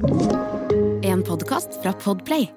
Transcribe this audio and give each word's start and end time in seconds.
En 0.00 1.22
podkast 1.22 1.68
fra 1.82 1.92
Podplay. 1.92 2.48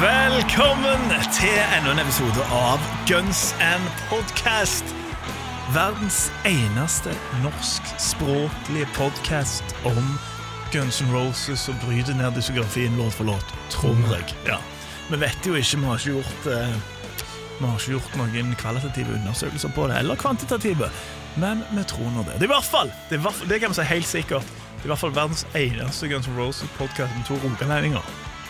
Velkommen 0.00 1.10
til 1.32 1.48
enda 1.78 1.92
en 1.92 1.98
episode 1.98 2.42
av 2.50 2.78
Guns 3.06 3.54
and 3.60 3.86
Podcast. 4.08 4.84
Verdens 5.74 6.32
eneste 6.46 7.14
norskspråklige 7.44 8.88
podkast 8.96 9.76
om 9.84 10.18
Guns 10.72 11.00
N' 11.00 11.12
Roses 11.14 11.68
og 11.70 11.78
bryter 11.80 12.16
ned 12.18 12.34
diskografien 12.36 12.96
låt 13.00 13.14
for 13.16 13.24
låt, 13.24 13.52
tror 13.72 13.96
jeg. 14.12 14.34
Ja. 14.46 14.58
Vi 15.08 15.16
vet 15.20 15.46
jo 15.46 15.54
ikke, 15.56 15.78
vi 15.80 15.88
har 15.88 16.00
ikke 16.02 16.16
gjort 16.18 16.48
eh, 16.52 16.74
Vi 17.58 17.64
har 17.64 17.78
ikke 17.80 17.94
gjort 17.94 18.16
noen 18.20 18.50
kvalitative 18.60 19.14
undersøkelser 19.16 19.72
på 19.74 19.86
det, 19.88 19.96
eller 20.02 20.18
kvantitative, 20.20 20.90
men 21.40 21.64
vi 21.72 21.84
tror 21.88 22.10
nå 22.14 22.22
det. 22.28 22.36
Det 22.38 22.46
er 22.46 22.50
i 22.50 22.54
hvert 22.54 22.68
fall, 22.68 22.92
det, 23.08 23.16
er 23.18 23.24
hvert 23.24 23.40
det 23.50 23.60
kan 23.62 23.72
vi 23.72 23.78
si 23.80 23.86
helt 23.88 24.10
sikkert, 24.10 24.52
det 24.52 24.84
er 24.84 24.90
i 24.90 24.92
hvert 24.92 25.02
fall 25.02 25.14
verdens 25.16 25.46
eneste 25.58 26.10
Guns 26.12 26.28
N' 26.28 26.36
Roses-podkast 26.38 27.16
med 27.16 27.24
to 27.26 27.38
rogalendinger. 27.42 28.04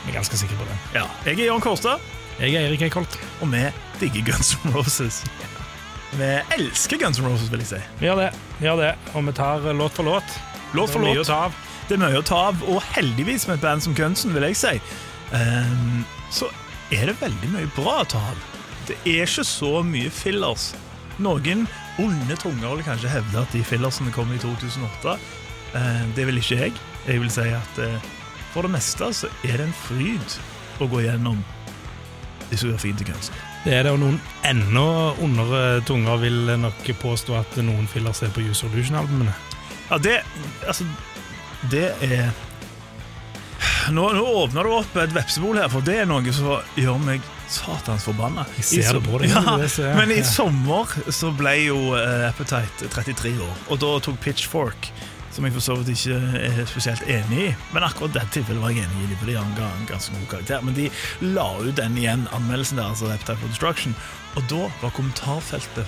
Jeg 0.05 0.13
er 0.13 0.19
ganske 0.19 0.41
sikker 0.43 0.59
på 0.59 0.67
det. 0.69 0.77
Ja. 0.99 1.07
Jeg 1.27 1.39
er 1.39 1.53
Jørn 1.53 1.63
Kårstad. 1.65 2.03
Jeg 2.39 2.55
er 2.55 2.69
Erik 2.69 2.83
Eikholt. 2.87 3.17
Og 3.43 3.51
vi 3.53 3.63
digger 4.03 4.29
Guns 4.33 4.53
N' 4.65 4.75
Roses. 4.77 5.23
Vi 6.19 6.29
elsker 6.59 6.99
Guns 7.01 7.19
N' 7.23 7.27
Roses, 7.27 7.51
vil 7.53 7.65
jeg 7.65 7.73
si. 7.73 7.81
Vi 8.03 8.07
gjør 8.11 8.21
det. 8.25 8.29
vi 8.59 8.69
gjør 8.69 8.83
det 8.83 8.93
Og 9.15 9.27
vi 9.27 9.33
tar 9.33 9.67
låt 9.73 9.97
for 9.99 10.07
låt. 10.07 10.39
Låt 10.75 10.93
for 10.93 11.01
er 11.01 11.09
mye 11.09 11.19
låt. 11.19 11.27
å 11.27 11.33
ta 11.33 11.41
av. 11.49 11.59
Det 11.89 11.97
er 11.97 12.03
mye 12.03 12.21
å 12.21 12.25
ta 12.27 12.39
av, 12.51 12.61
og 12.69 12.83
heldigvis 12.93 13.47
med 13.49 13.57
et 13.57 13.65
band 13.65 13.81
som 13.81 13.95
Gunsen, 13.97 14.35
vil 14.37 14.45
jeg 14.51 14.59
si, 14.61 14.75
um, 15.33 16.03
så 16.29 16.51
er 16.93 17.09
det 17.09 17.15
veldig 17.23 17.49
mye 17.55 17.71
bra 17.77 18.03
å 18.03 18.09
ta 18.13 18.21
av. 18.29 18.43
Det 18.91 18.99
er 19.09 19.25
ikke 19.25 19.45
så 19.49 19.79
mye 19.85 20.13
fillers. 20.13 20.75
Noen 21.25 21.65
onde 21.99 22.37
tunger 22.39 22.77
vil 22.77 22.85
kanskje 22.87 23.11
hevde 23.13 23.41
at 23.41 23.57
de 23.57 23.65
fillersene 23.65 24.13
kom 24.13 24.29
i 24.37 24.41
2008. 24.43 25.17
Uh, 25.73 26.05
det 26.17 26.29
vil 26.29 26.43
ikke 26.43 26.61
jeg. 26.61 26.77
Jeg 27.09 27.25
vil 27.25 27.33
si 27.33 27.49
at 27.57 27.81
uh, 27.81 27.97
for 28.53 28.69
det 28.69 28.75
meste 28.77 29.09
så 29.17 29.33
er 29.49 29.57
det 29.57 29.71
en 29.71 29.77
fryd 29.87 30.39
å 30.85 30.89
gå 30.93 31.07
gjennom 31.07 31.41
diskografien 32.53 33.01
til 33.01 33.15
Gunsen. 33.15 33.37
Det 33.65 33.75
er 33.75 33.89
det, 33.89 33.97
og 33.97 34.01
noen 34.05 34.21
enda 34.47 34.87
ondere 35.25 35.81
tunger 35.89 36.21
vil 36.21 36.53
nok 36.61 36.85
påstå 37.01 37.41
at 37.41 37.59
noen 37.65 37.89
fillers 37.91 38.23
er 38.25 38.33
på 38.33 38.45
Use 38.45 38.61
Solution-albumene. 38.63 39.33
Ja, 39.89 39.99
det 39.99 40.21
Altså, 40.67 40.85
det 41.71 41.89
er 42.07 42.31
nå, 43.91 44.05
nå 44.13 44.23
åpner 44.45 44.65
du 44.69 44.73
opp 44.77 44.97
et 45.01 45.13
vepsebol 45.17 45.59
her, 45.59 45.69
for 45.73 45.81
det 45.87 46.01
er 46.03 46.09
noe 46.09 46.33
som 46.35 46.59
gjør 46.79 46.99
meg 47.03 47.25
satans 47.49 48.05
forbanna. 48.05 48.45
Jeg 48.59 48.67
ser 48.85 48.99
det 48.99 49.05
på 49.07 49.19
deg, 49.23 49.31
Ja, 49.33 49.55
men 49.97 50.11
i 50.13 50.19
sommer 50.29 50.91
så 51.15 51.31
ble 51.37 51.55
jo 51.65 51.79
eh, 51.97 52.27
Appetite 52.29 52.91
33 52.93 53.33
år, 53.41 53.55
og 53.73 53.81
da 53.81 53.95
tok 54.05 54.19
Pitchfork 54.21 54.91
som 55.33 55.45
jeg 55.47 55.55
for 55.55 55.63
så 55.63 55.75
vidt 55.79 55.93
ikke 55.95 56.19
er 56.49 56.61
spesielt 56.67 57.03
enig 57.07 57.41
i. 57.47 57.49
Men 57.73 57.85
akkurat 57.87 58.13
det 58.17 58.25
tilfellet 58.35 58.61
var 58.65 58.73
jeg 58.75 58.85
enig 58.89 59.05
i, 59.07 59.17
for 59.21 59.29
de 59.31 59.37
ga- 59.39 59.69
en 59.71 59.87
ganske 59.87 60.13
god 60.17 60.29
karakter. 60.33 60.63
Men 60.67 60.75
de 60.75 60.87
la 61.37 61.45
ut 61.63 61.77
den 61.79 61.99
igjen, 62.01 62.25
anmeldelsen 62.35 62.81
der, 62.81 62.89
altså 62.91 63.11
Appetite 63.13 63.37
for 63.41 63.53
Destruction, 63.53 63.95
og 64.37 64.47
da 64.51 64.65
var 64.83 64.95
kommentarfeltet 64.97 65.87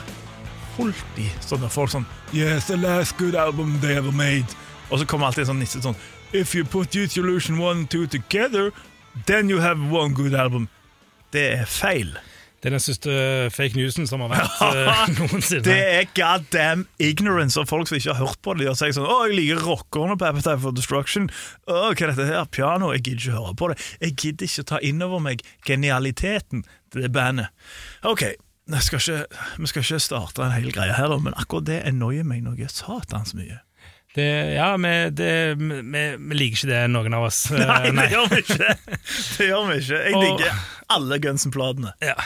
fullt 0.76 1.18
i 1.20 1.26
sånne 1.44 1.68
folk 1.72 1.90
sånn 1.92 2.06
Yes, 2.32 2.68
the 2.70 2.76
last 2.78 3.16
good 3.18 3.34
album 3.34 3.78
they 3.82 3.96
ever 3.98 4.12
made. 4.14 4.46
Og 4.90 4.98
så 4.98 5.06
kommer 5.06 5.26
alltid 5.30 5.46
en 5.46 5.52
sånn 5.52 5.62
nisse 5.62 5.82
sånn 5.84 5.98
If 6.32 6.54
you 6.54 6.64
put 6.64 6.94
Youth 6.94 7.14
Solution 7.14 7.58
1 7.58 7.70
and 7.70 7.90
2 7.90 8.06
together, 8.06 8.70
then 9.26 9.50
you 9.50 9.60
have 9.60 9.90
one 9.90 10.14
good 10.14 10.34
album. 10.34 10.68
Det 11.34 11.46
er 11.60 11.64
feil. 11.66 12.12
Det 12.60 12.68
er 12.68 12.74
den 12.74 12.82
siste 12.84 13.12
fake 13.54 13.78
newsen 13.78 14.04
som 14.06 14.20
har 14.20 14.34
vært 14.34 14.58
eh, 14.68 15.14
noensinne. 15.16 15.64
Det 15.64 15.78
er 15.80 16.10
god 16.12 16.44
damn 16.52 16.84
ignorance 17.00 17.56
av 17.60 17.70
folk 17.70 17.88
som 17.88 17.96
ikke 17.96 18.12
har 18.12 18.20
hørt 18.26 18.42
på 18.44 18.52
det. 18.54 18.66
De 18.66 18.68
har 18.68 18.76
sagt 18.76 18.98
sånn 18.98 19.08
'Å, 19.08 19.16
jeg 19.30 19.38
liker 19.38 19.62
rockerne 19.64 20.18
på 20.20 20.28
Appetite 20.28 20.58
for 20.60 20.76
Destruction'. 20.76 21.30
Å, 21.64 21.78
hva 21.88 21.94
er 21.94 22.12
dette 22.12 22.28
her? 22.28 22.44
Piano? 22.52 22.92
Jeg 22.92 23.06
gidder 23.06 23.24
ikke 23.24 23.38
høre 23.38 23.56
på 23.56 23.70
det. 23.72 23.78
Jeg 24.04 24.16
gidder 24.16 24.50
ikke 24.50 24.66
ta 24.74 24.82
inn 24.84 25.00
over 25.06 25.24
meg 25.24 25.46
genialiteten 25.66 26.66
til 26.92 27.06
det 27.06 27.12
bandet. 27.16 27.48
Ok, 28.04 28.26
skal 28.84 29.00
ikke, 29.00 29.40
vi 29.56 29.72
skal 29.72 29.86
ikke 29.86 30.04
starte 30.04 30.44
en 30.44 30.52
hel 30.52 30.70
greie 30.74 30.92
her, 30.94 31.16
men 31.16 31.34
akkurat 31.40 31.66
det 31.66 31.80
annoyer 31.88 32.28
meg 32.28 32.44
noe 32.44 32.68
satans 32.68 33.32
mye. 33.38 33.62
Det, 34.14 34.26
ja, 34.56 34.76
vi, 34.76 34.92
det, 35.14 35.54
vi, 35.60 36.00
vi 36.18 36.34
liker 36.34 36.56
ikke 36.58 36.70
det, 36.72 36.80
noen 36.90 37.14
av 37.14 37.28
oss. 37.28 37.44
Eh, 37.54 37.62
Nei, 37.62 37.92
det 37.94 38.08
gjør 38.10 38.30
vi 38.32 38.40
ikke. 38.42 38.70
Det 39.38 39.46
gjør 39.46 39.68
vi 39.68 39.76
ikke. 39.84 40.00
Jeg 40.08 40.22
digger 40.24 40.64
alle 40.96 41.18
Gunsen-platene. 41.22 41.92
Ja. 42.02 42.16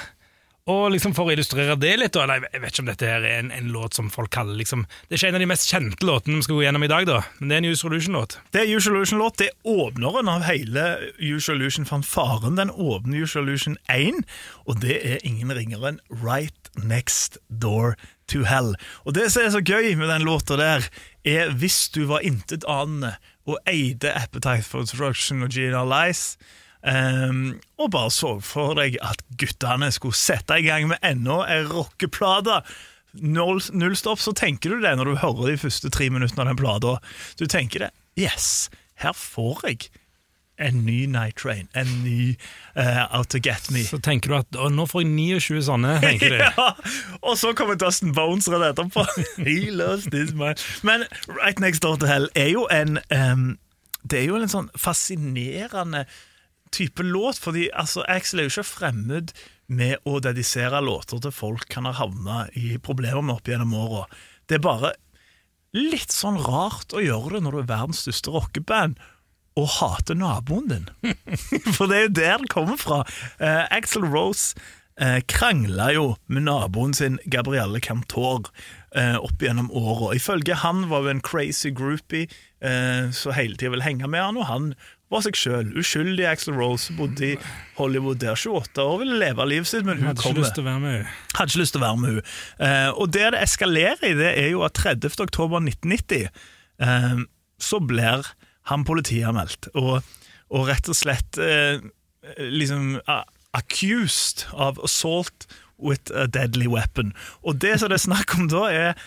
Og 0.64 0.94
liksom 0.94 1.12
For 1.12 1.28
å 1.28 1.32
illustrere 1.34 1.76
det 1.76 1.92
litt, 2.00 2.16
eller 2.16 2.46
jeg 2.46 2.62
vet 2.62 2.72
ikke 2.72 2.82
om 2.84 2.88
dette 2.88 3.08
her 3.08 3.24
er 3.28 3.42
en, 3.42 3.50
en 3.52 3.66
låt 3.74 3.98
som 3.98 4.06
folk 4.12 4.30
kaller 4.32 4.56
liksom, 4.56 4.86
Det 5.04 5.12
er 5.12 5.18
ikke 5.18 5.32
en 5.34 5.36
av 5.36 5.42
de 5.44 5.48
mest 5.50 5.68
kjente 5.68 6.08
låtene 6.08 6.38
vi 6.38 6.46
skal 6.46 6.56
gå 6.56 6.64
gjennom 6.64 6.86
i 6.86 6.88
dag, 6.88 7.08
da, 7.10 7.18
men 7.36 7.50
det 7.50 7.56
er 7.56 7.60
en 7.60 7.68
Use 7.68 7.82
Solution-låt. 7.82 8.38
Det 8.54 8.62
er 8.62 8.72
Use 8.72 8.88
Illusion-låt. 8.88 9.36
Det 9.42 9.50
er 9.50 9.74
åpneren 9.74 10.30
av 10.32 10.46
hele 10.48 10.86
Use 11.20 11.52
Illusion-fanfaren. 11.52 12.56
Den 12.56 12.72
åpner 12.72 13.26
Use 13.26 13.42
Illusion 13.42 13.76
1, 13.92 14.24
og 14.64 14.80
det 14.80 14.96
er 15.04 15.28
ingen 15.28 15.52
ringere 15.52 15.92
enn 15.92 16.00
Right 16.24 16.72
Next 16.80 17.36
Door 17.52 17.98
to 18.32 18.46
Hell. 18.48 18.72
Og 19.04 19.18
det 19.18 19.28
som 19.34 19.44
er 19.44 19.52
så 19.52 19.60
gøy 19.60 19.92
med 20.00 20.08
den 20.08 20.24
låta 20.24 20.56
der, 20.56 20.88
er 21.28 21.52
hvis 21.52 21.90
du 21.92 22.06
var 22.08 22.24
intetanende 22.24 23.18
og 23.44 23.60
eide 23.68 24.16
Appetite 24.16 24.64
for 24.64 24.88
Destruction 24.88 25.44
og 25.44 25.52
Gina 25.52 25.84
Lice, 25.84 26.38
ehm, 26.90 27.44
og 27.80 27.90
bare 27.94 28.12
så 28.14 28.36
for 28.44 28.76
deg 28.78 28.98
at 29.02 29.22
guttene 29.40 29.90
skulle 29.94 30.16
sette 30.18 30.60
i 30.60 30.66
gang 30.66 30.88
med 30.90 31.02
enda 31.02 31.42
en 31.50 31.70
rockeplate 31.72 32.62
null, 33.20 33.60
null 33.72 33.96
stopp, 33.96 34.20
så 34.20 34.32
tenker 34.36 34.74
du 34.74 34.80
det 34.82 34.94
når 34.98 35.10
du 35.10 35.18
hører 35.22 35.52
de 35.52 35.58
første 35.66 35.90
tre 35.92 36.08
minuttene 36.10 36.46
av 36.46 36.52
den 36.52 36.62
plata. 36.62 36.96
Du 37.38 37.46
tenker 37.46 37.86
det. 37.86 37.90
Yes, 38.18 38.70
her 39.02 39.14
får 39.16 39.66
jeg 39.68 39.90
en 40.58 40.84
ny 40.86 41.06
Night 41.10 41.36
Train. 41.36 41.68
En 41.74 41.88
ny 42.04 42.36
uh, 42.78 43.18
Out 43.18 43.28
to 43.28 43.38
Get 43.42 43.70
Me. 43.70 43.82
Så 43.84 43.98
tenker 43.98 44.30
du 44.30 44.36
at 44.38 44.58
nå 44.70 44.86
får 44.86 45.02
jeg 45.02 45.10
29 45.14 45.62
sånne, 45.66 45.96
tenker 46.04 46.36
du. 46.36 46.38
Ja, 46.42 46.68
og 47.22 47.38
så 47.40 47.54
kommer 47.58 47.78
Dustin 47.78 48.14
Bones 48.14 48.48
rett 48.50 48.70
etterpå. 48.70 49.06
He 49.46 49.70
loves 49.70 50.06
this 50.14 50.34
man. 50.34 50.58
Men 50.82 51.06
Right 51.28 51.58
Next 51.62 51.82
Door 51.82 51.98
to 52.02 52.10
Hell 52.10 52.30
er 52.34 52.52
jo 52.54 52.68
en 52.70 52.98
um, 53.10 53.56
Det 54.02 54.20
er 54.20 54.30
jo 54.30 54.38
en 54.38 54.50
sånn 54.50 54.70
fascinerende 54.78 56.04
type 56.74 57.06
låt, 57.06 57.38
fordi 57.40 57.68
altså, 57.72 58.04
Axel 58.10 58.42
er 58.42 58.48
jo 58.48 58.54
ikke 58.56 58.72
fremmed 58.74 59.32
med 59.72 60.02
å 60.04 60.18
dedisere 60.22 60.82
låter 60.84 61.22
til 61.24 61.32
folk 61.32 61.72
han 61.76 61.88
har 61.88 61.98
havna 62.02 62.44
i 62.58 62.74
problemer 62.82 63.24
med 63.24 63.38
opp 63.38 63.48
gjennom 63.48 63.74
åra. 63.78 64.04
Det 64.48 64.58
er 64.58 64.66
bare 64.66 64.92
litt 65.74 66.12
sånn 66.14 66.38
rart 66.44 66.94
å 66.94 67.02
gjøre 67.02 67.36
det 67.36 67.44
når 67.46 67.56
du 67.56 67.60
er 67.62 67.72
verdens 67.72 68.04
største 68.04 68.34
rockeband 68.34 69.00
og 69.58 69.68
hater 69.78 70.18
naboen 70.18 70.70
din. 70.70 70.88
For 71.76 71.86
det 71.90 71.96
er 71.96 72.08
jo 72.08 72.16
der 72.20 72.40
det 72.42 72.50
kommer 72.52 72.78
fra. 72.80 73.02
Eh, 73.38 73.62
Axel 73.74 74.06
Rose 74.06 74.54
eh, 74.98 75.20
krangla 75.30 75.90
jo 75.94 76.06
med 76.26 76.46
naboen 76.48 76.94
sin 76.96 77.20
Gabrielle 77.30 77.82
Cantor 77.82 78.50
eh, 78.94 79.16
opp 79.16 79.42
gjennom 79.42 79.70
åra. 79.74 80.14
Ifølge 80.18 80.58
han 80.62 80.88
var 80.90 81.06
jo 81.06 81.14
en 81.14 81.24
crazy 81.24 81.70
groupie 81.74 82.28
eh, 82.64 83.10
som 83.14 83.34
hele 83.36 83.58
tida 83.58 83.72
ville 83.74 83.86
henge 83.86 84.08
med 84.10 84.22
han, 84.22 84.38
og 84.40 84.48
han 84.48 84.70
var 85.12 85.24
seg 85.26 85.38
sjøl. 85.38 85.70
Uskyldig 85.78 86.26
Axel 86.26 86.56
Rose, 86.58 86.94
bodde 86.98 87.34
i 87.34 87.36
Hollywood 87.78 88.22
der 88.22 88.38
28 88.38 88.82
år, 88.82 88.96
ville 89.02 89.20
leve 89.20 89.46
livet 89.50 89.70
sitt, 89.70 89.84
men 89.86 90.00
hun 90.00 90.10
Hadde 90.10 90.24
ikke 90.24 90.40
lyst 90.40 90.56
til 90.56 90.64
å 90.64 90.70
være 90.70 90.82
med. 90.82 91.12
Hadde 91.36 91.52
ikke 91.52 91.62
lyst 91.62 91.76
til 91.76 91.82
å 91.82 91.84
være 91.84 92.00
med 92.02 92.14
hun. 92.14 92.32
Eh, 92.68 92.90
og 92.90 93.12
det 93.14 93.28
det 93.36 93.42
eskalerer 93.44 94.08
i, 94.10 94.14
det 94.18 94.32
er 94.32 94.50
jo 94.54 94.64
at 94.66 94.76
30. 94.80 95.14
oktober 95.26 95.62
1990 95.62 96.28
eh, 96.88 97.24
så 97.62 97.80
blir 97.80 98.26
han 98.70 98.86
politianmeldt, 98.88 99.70
og, 99.76 100.00
og 100.50 100.70
rett 100.70 100.88
og 100.88 100.96
slett 100.96 101.36
liksom 102.40 102.96
accused 103.52 104.46
of 104.56 104.78
assault 104.82 105.44
with 105.78 106.10
a 106.14 106.26
deadly 106.26 106.66
weapon. 106.66 107.12
Og 107.42 107.60
det 107.60 107.78
som 107.80 107.92
det 107.92 107.98
er 108.00 108.06
snakk 108.06 108.34
om 108.38 108.48
da, 108.48 108.64
er 108.72 109.04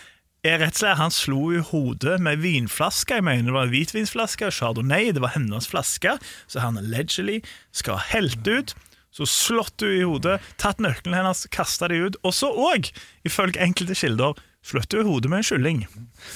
er 0.50 0.60
rett 0.62 0.76
og 0.76 0.82
slett 0.82 0.98
Han 1.00 1.14
slo 1.14 1.40
i 1.54 1.62
hodet 1.70 2.18
med 2.24 2.42
vinflaske. 2.42 3.18
Jeg 3.18 3.24
mener 3.26 3.50
det 3.50 3.56
var 3.56 3.70
hvitvinsflaske. 3.72 4.50
Chardonnay, 4.54 5.12
det 5.14 5.22
var 5.24 5.34
hennes 5.34 5.68
flaske. 5.70 6.16
Så 6.50 6.62
han 6.62 6.78
allegedly 6.80 7.40
skal 7.74 7.98
ha 7.98 8.04
helt 8.12 8.46
ut. 8.46 8.74
Så 9.14 9.26
slått 9.26 9.80
hun 9.82 9.94
i 9.96 10.04
hodet, 10.04 10.36
tatt 10.60 10.82
nøklene 10.84 11.16
hennes, 11.16 11.46
kasta 11.54 11.88
de 11.90 12.02
ut. 12.06 12.18
Og 12.22 12.34
så 12.36 12.50
òg, 12.52 12.90
ifølge 13.26 13.60
enkelte 13.64 13.96
kilder, 13.98 14.36
slått 14.62 14.92
hun 14.94 15.02
i 15.02 15.08
hodet 15.08 15.32
med 15.32 15.40
en 15.42 15.48
kylling. 15.48 15.80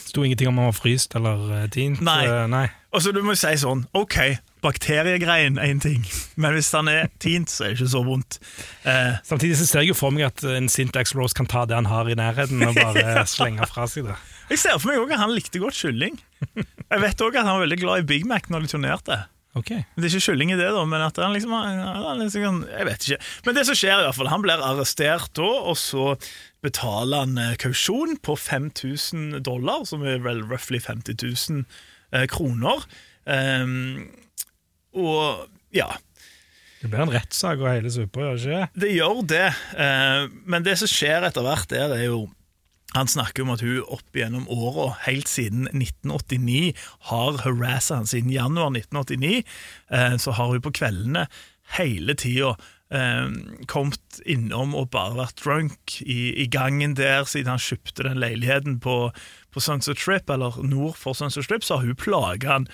Sto 0.06 0.24
ingenting 0.24 0.50
om 0.50 0.58
han 0.62 0.70
var 0.70 0.78
fryst 0.78 1.14
eller 1.18 1.44
eh, 1.60 1.68
tint. 1.74 2.00
Nei. 2.02 2.22
eh, 2.26 2.46
nei. 2.50 2.66
Og 2.92 3.04
så 3.04 3.12
du 3.14 3.20
må 3.24 3.36
si 3.38 3.52
sånn 3.60 3.86
Ok, 3.96 4.16
bakteriegreien 4.62 5.58
er 5.58 5.72
en 5.72 5.82
ting, 5.82 6.04
men 6.40 6.54
hvis 6.56 6.70
han 6.76 6.88
er 6.90 7.08
tint, 7.22 7.50
så 7.50 7.66
er 7.66 7.72
det 7.72 7.80
ikke 7.80 7.92
så 7.94 8.02
vondt. 8.06 8.38
Eh, 8.88 9.18
Samtidig 9.26 9.58
så 9.60 9.66
ser 9.68 9.82
jeg 9.84 9.92
jo 9.92 9.98
for 9.98 10.14
meg 10.14 10.28
at 10.28 10.44
en 10.46 10.70
sint 10.72 10.96
Axl 10.98 11.18
Rose 11.20 11.36
kan 11.36 11.50
ta 11.50 11.64
det 11.66 11.76
han 11.78 11.90
har 11.90 12.10
i 12.10 12.16
nærheten, 12.18 12.62
og 12.68 12.78
bare 12.78 13.24
slenge 13.34 13.66
fra 13.70 13.88
seg 13.90 14.06
det. 14.10 14.16
Jeg 14.52 14.60
ser 14.62 14.78
for 14.78 14.92
meg 14.92 15.02
også 15.02 15.16
at 15.16 15.22
han 15.22 15.34
likte 15.34 15.62
godt 15.62 15.78
kylling. 15.78 16.18
Jeg 16.54 17.02
vet 17.02 17.22
også 17.24 17.38
at 17.38 17.46
han 17.46 17.54
var 17.56 17.64
veldig 17.66 17.78
glad 17.82 18.02
i 18.02 18.08
Big 18.14 18.26
Mac 18.28 18.50
når 18.52 18.64
de 18.66 18.72
turnerte. 18.74 19.20
Okay. 19.52 19.82
Det 19.98 20.06
er 20.06 20.14
ikke 20.14 20.30
kylling 20.32 20.54
i 20.54 20.56
det, 20.56 20.70
da, 20.72 20.82
men 20.88 21.02
at 21.04 21.18
han 21.20 21.34
liksom, 21.36 21.52
han 21.52 22.22
liksom 22.22 22.62
Jeg 22.70 22.86
vet 22.88 23.04
ikke. 23.04 23.18
Men 23.44 23.56
det 23.58 23.66
som 23.68 23.76
skjer, 23.76 23.98
i 24.00 24.06
hvert 24.06 24.16
fall, 24.16 24.30
han 24.32 24.44
blir 24.44 24.62
arrestert 24.64 25.28
da, 25.36 25.48
og 25.68 25.76
så 25.76 26.14
betaler 26.64 27.26
han 27.26 27.36
eh, 27.40 27.56
kausjon 27.60 28.16
på 28.24 28.36
5000 28.38 29.42
dollar, 29.44 29.84
som 29.88 30.06
er 30.08 30.22
vel 30.24 30.40
roughly 30.48 30.80
50 30.80 31.18
000 31.20 31.66
eh, 32.16 32.24
kroner. 32.32 32.86
Um, 33.28 34.08
og 34.92 35.48
ja. 35.74 35.88
Det 36.82 36.90
blir 36.90 37.04
en 37.04 37.14
rettssak 37.14 37.60
og 37.62 37.70
hele 37.70 37.90
suppa, 37.94 38.26
gjør 38.26 38.38
det 38.38 38.44
ikke? 38.44 38.68
Det 38.84 38.92
gjør 38.92 39.24
det, 39.30 39.48
eh, 39.86 40.22
men 40.50 40.66
det 40.66 40.76
som 40.80 40.90
skjer 40.90 41.28
etter 41.28 41.46
hvert 41.46 41.74
er 41.78 41.98
jo 42.08 42.24
han 42.92 43.08
snakker 43.08 43.44
om 43.44 43.54
at 43.54 43.62
hun 43.64 43.80
opp 43.88 44.16
gjennom 44.16 44.44
åra, 44.52 44.90
helt 45.06 45.30
siden 45.30 45.64
1989, 45.70 46.74
har 47.08 47.40
harassa 47.46 48.02
han 48.02 48.10
siden 48.10 48.32
januar 48.32 48.68
1989. 48.74 49.42
Eh, 49.88 50.16
så 50.20 50.36
har 50.36 50.52
hun 50.52 50.64
på 50.64 50.74
kveldene 50.76 51.24
hele 51.78 52.16
tida 52.20 52.52
eh, 52.92 53.30
kommet 53.72 54.20
innom 54.28 54.76
og 54.76 54.90
bare 54.92 55.16
vært 55.22 55.40
drunk 55.40 55.96
i, 56.04 56.34
i, 56.44 56.46
gangen 56.52 56.98
der 56.98 57.24
siden 57.24 57.54
han 57.54 57.64
kjøpte 57.64 58.04
den 58.04 58.20
leiligheten 58.20 58.76
på, 58.84 58.96
på 59.52 59.64
Sunset 59.64 60.02
Strip, 60.02 60.28
eller 60.28 60.60
nord 60.60 60.98
for 61.00 61.16
Sunset 61.16 61.48
Strip, 61.48 61.64
så 61.64 61.80
har 61.80 61.88
hun 61.88 61.96
plaga 61.96 62.58
han. 62.58 62.68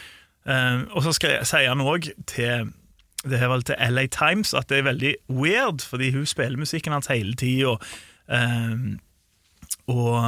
Eh, 0.49 0.85
og 0.97 1.05
så 1.05 1.15
sier 1.19 1.69
han 1.69 1.85
òg 1.85 2.11
til 2.31 2.73
det 3.27 3.41
er 3.43 3.51
vel 3.51 3.65
til 3.67 3.79
LA 3.83 4.07
Times 4.15 4.55
at 4.55 4.69
det 4.71 4.79
er 4.79 4.89
veldig 4.93 5.13
weird, 5.29 5.83
fordi 5.83 6.13
hun 6.15 6.27
spiller 6.27 6.61
musikken 6.61 6.95
hans 6.95 7.11
hele 7.11 7.35
tida. 7.35 7.75
Um, 8.29 9.01
og 9.89 10.21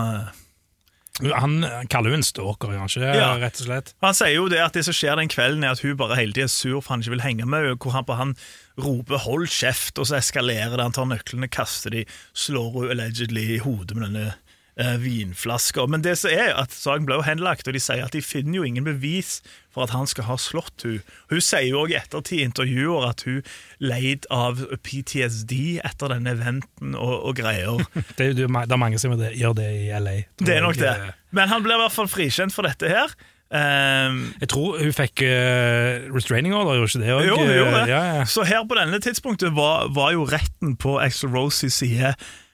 Han 1.20 1.60
kaller 1.92 2.14
henne 2.14 2.22
en 2.22 2.24
stalker, 2.24 2.72
gjør 2.72 2.80
han 2.80 2.88
ikke 2.90 3.02
det? 3.02 3.16
Ja. 3.18 3.30
Rett 3.36 3.58
og 3.60 3.66
slett. 3.66 3.90
Han 4.00 4.16
sier 4.16 4.34
jo 4.34 4.46
det 4.48 4.60
at 4.64 4.74
det 4.74 4.86
som 4.86 4.96
skjer 4.96 5.20
den 5.20 5.28
kvelden, 5.28 5.64
er 5.64 5.76
at 5.76 5.82
hun 5.84 5.98
bare 6.00 6.16
hele 6.16 6.32
tida 6.32 6.48
er 6.48 6.52
sur 6.52 6.80
for 6.80 6.94
han 6.94 7.04
ikke 7.04 7.12
vil 7.14 7.24
henge 7.26 7.46
med 7.46 7.66
henne. 7.66 7.76
Hvor 7.76 7.94
han, 7.94 8.06
på 8.08 8.16
han 8.16 8.36
roper 8.80 9.20
'hold 9.20 9.46
kjeft', 9.52 10.00
og 10.00 10.08
så 10.08 10.16
eskalerer 10.16 10.74
det. 10.76 10.86
Han 10.88 10.96
tar 10.96 11.10
nøklene, 11.10 11.48
kaster 11.48 11.92
de, 11.94 12.06
slår 12.32 12.72
henne 12.72 12.96
allegedly 12.96 13.44
i 13.54 13.60
hodet 13.60 13.96
med 13.96 14.08
denne 14.08 14.32
eh, 14.80 14.96
vinflasker. 15.02 15.86
Men 15.90 16.04
det 16.04 16.16
som 16.20 16.32
er 16.32 16.54
at 16.58 16.74
saken 16.74 17.06
ble 17.08 17.20
jo 17.20 17.26
henlagt, 17.26 17.68
og 17.68 17.76
de 17.76 17.82
sier 17.82 18.04
at 18.06 18.16
de 18.16 18.22
finner 18.24 18.60
jo 18.60 18.66
ingen 18.66 18.86
bevis 18.86 19.38
for 19.70 19.84
at 19.84 19.92
han 19.94 20.08
skal 20.10 20.26
ha 20.26 20.36
slått 20.40 20.86
hun. 20.86 20.98
Hun 21.30 21.42
sier 21.44 21.68
jo 21.68 21.84
òg 21.84 21.94
i 21.94 21.98
ettertid 22.00 22.40
i 22.40 22.46
intervjuer 22.48 23.08
at 23.10 23.24
hun 23.28 23.42
leid 23.84 24.26
av 24.34 24.62
PTSD 24.82 25.54
etter 25.86 26.14
denne 26.16 26.34
eventen 26.34 26.96
og, 26.98 27.16
og 27.30 27.36
greier. 27.38 27.84
Det 28.18 28.32
er, 28.32 28.36
det 28.36 28.46
er 28.48 28.80
mange 28.80 28.98
som 29.00 29.12
gjør 29.14 29.54
det, 29.56 29.68
i 29.86 29.90
LA. 29.94 30.16
Det 30.40 30.56
er 30.56 30.64
nok 30.64 30.78
det. 30.80 30.94
Men 31.36 31.50
han 31.52 31.62
ble 31.64 31.76
i 31.76 31.80
hvert 31.84 31.94
fall 31.94 32.08
frikjent 32.10 32.54
for 32.54 32.66
dette 32.66 32.90
her. 32.90 33.12
Um, 33.50 34.18
Jeg 34.38 34.50
tror 34.52 34.76
hun 34.78 34.92
fikk 34.94 35.24
uh, 35.26 36.06
restraining 36.14 36.54
order, 36.54 36.76
gjorde 36.78 36.92
ikke 36.92 37.02
det? 37.02 37.26
Jo, 37.26 37.38
hun 37.40 37.50
gjorde 37.50 37.72
det. 37.80 37.86
Ja, 37.90 38.02
ja. 38.20 38.26
Så 38.30 38.44
her 38.46 38.62
på 38.68 38.78
denne 38.78 39.00
tidspunktet 39.02 39.54
var, 39.56 39.88
var 39.94 40.12
jo 40.14 40.26
retten 40.30 40.76
på 40.78 40.98
Axel 41.02 41.32
Rose 41.34 41.70
side. 41.74 42.12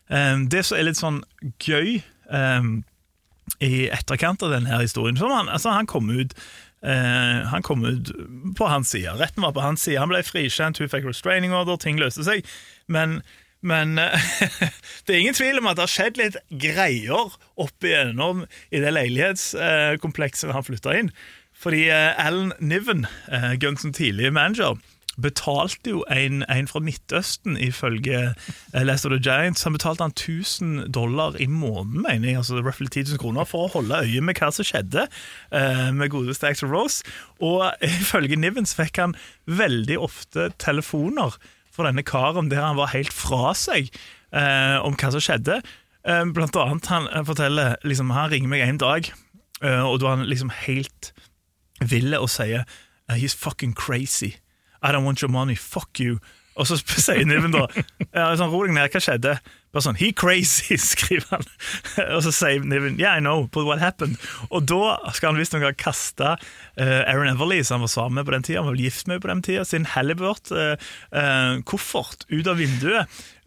Um, 0.09 0.47
det 0.49 0.65
som 0.65 0.79
er 0.79 0.87
litt 0.89 1.01
sånn 1.01 1.21
gøy 1.61 1.99
um, 2.31 2.85
i 3.63 3.87
etterkant 3.95 4.43
av 4.43 4.53
denne 4.53 4.81
historien 4.83 5.19
han, 5.21 5.49
altså 5.49 5.75
han 5.75 5.87
kom 5.87 6.11
ut 6.11 6.35
eh, 6.83 7.47
Han 7.53 7.63
kom 7.63 7.85
ut 7.87 8.11
på 8.59 8.67
hans 8.69 8.91
side. 8.91 9.15
Retten 9.21 9.43
var 9.43 9.55
på 9.55 9.63
hans 9.63 9.83
side. 9.87 10.01
Han 10.03 10.11
ble 10.11 10.23
frikjent, 10.27 10.79
hun 10.83 10.91
fikk 10.91 11.07
restraining 11.07 11.55
order, 11.55 11.79
ting 11.81 12.01
løste 12.01 12.27
seg. 12.27 12.47
Men, 12.91 13.21
men 13.63 13.99
eh, 14.03 14.29
det 15.07 15.15
er 15.15 15.23
ingen 15.23 15.39
tvil 15.39 15.61
om 15.63 15.71
at 15.71 15.79
det 15.79 15.87
har 15.87 15.95
skjedd 15.95 16.21
litt 16.21 16.39
greier 16.51 17.39
opp 17.55 17.87
igjennom 17.87 18.45
i 18.71 18.83
det 18.83 18.93
leilighetskomplekset 18.99 20.55
han 20.55 20.67
flytta 20.67 20.99
inn. 20.99 21.13
Fordi 21.57 21.87
eh, 21.89 22.27
Alan 22.27 22.53
Niven, 22.61 23.07
eh, 23.33 23.55
Guns 23.63 23.87
N' 23.87 23.97
tidlige 23.97 24.35
manager, 24.35 24.77
betalte 25.23 25.91
jo 25.91 26.03
en, 26.13 26.43
en 26.53 26.69
fra 26.69 26.81
Midtøsten, 26.85 27.57
ifølge 27.57 28.19
eh, 28.75 28.85
Lester 28.85 29.13
the 29.13 29.21
Giants. 29.23 29.65
Han 29.65 29.77
betalte 29.77 30.05
han 30.05 30.15
1000 30.15 30.93
dollar 30.93 31.37
i 31.41 31.47
måneden, 31.47 32.03
mener 32.03 32.29
jeg, 32.29 32.37
altså 32.37 32.61
roughly 32.61 32.87
10 32.87 33.11
000 33.11 33.23
kroner, 33.23 33.49
for 33.49 33.67
å 33.67 33.73
holde 33.79 34.03
øye 34.05 34.21
med 34.25 34.37
hva 34.41 34.51
som 34.53 34.67
skjedde 34.67 35.07
eh, 35.07 35.89
med 35.97 36.13
godeste 36.13 36.49
Axel 36.49 36.73
Rose. 36.73 37.05
Og 37.41 37.65
ifølge 38.01 38.37
Nivens 38.41 38.77
fikk 38.77 39.01
han 39.03 39.17
veldig 39.47 39.99
ofte 40.05 40.51
telefoner 40.63 41.39
fra 41.73 41.89
denne 41.89 42.05
karen 42.07 42.49
der 42.53 42.65
han 42.65 42.79
var 42.79 42.93
helt 42.95 43.13
fra 43.13 43.53
seg 43.57 43.91
eh, 44.33 44.79
om 44.85 44.97
hva 44.97 45.13
som 45.15 45.25
skjedde. 45.25 45.61
Blant 46.07 46.55
annet, 46.55 46.87
han 46.87 47.25
forteller 47.27 47.73
liksom, 47.83 48.13
Han 48.15 48.29
ringer 48.31 48.47
meg 48.53 48.61
en 48.63 48.77
dag, 48.79 49.09
og 49.59 49.97
da 49.99 50.07
er 50.07 50.13
han 50.13 50.29
liksom 50.31 50.53
helt 50.55 51.09
ville 51.83 52.21
og 52.23 52.31
sier 52.31 52.63
He's 53.11 53.35
fucking 53.35 53.75
crazy. 53.75 54.37
I 54.87 54.93
don't 54.95 55.05
want 55.05 55.23
your 55.23 55.33
money. 55.33 55.57
Fuck 55.59 56.01
you. 56.01 56.19
Og 56.57 56.65
så 56.71 56.77
sier 56.81 57.27
Niven 57.29 57.53
da 57.53 57.67
sånn, 57.69 58.49
Ro 58.49 58.63
deg 58.65 58.73
ned, 58.77 58.91
hva 58.93 59.01
skjedde? 59.03 59.35
Bare 59.75 59.85
sånn, 59.85 59.99
He 60.01 60.09
crazy, 60.17 60.77
skriver 60.93 61.29
han. 61.35 61.45
og 62.15 62.21
så 62.25 62.31
sier 62.33 62.65
Niven 62.65 62.97
Yeah, 63.01 63.19
I 63.19 63.21
know, 63.21 63.45
but 63.53 63.65
what 63.69 63.81
happened? 63.83 64.17
Og 64.49 64.61
da 64.71 64.97
skal 65.13 65.29
han 65.33 65.41
visstnok 65.41 65.65
ha 65.67 65.73
kasta 65.77 66.29
Aaron 66.81 67.33
Everly, 67.35 67.61
som 67.61 67.75
han 67.77 67.85
var 67.85 67.93
sammen 67.93 68.17
med 68.21 68.27
på 68.29 68.35
den 68.39 68.47
tida, 68.49 68.61
han 68.63 68.71
var 68.73 68.81
gift 68.81 69.05
med 69.11 69.19
på 69.21 69.31
den 69.33 69.43
tida, 69.45 69.63
sin 69.69 69.91
Halliburt-koffert 69.93 72.21
ut 72.33 72.47
av 72.49 72.57
vinduet. 72.63 73.05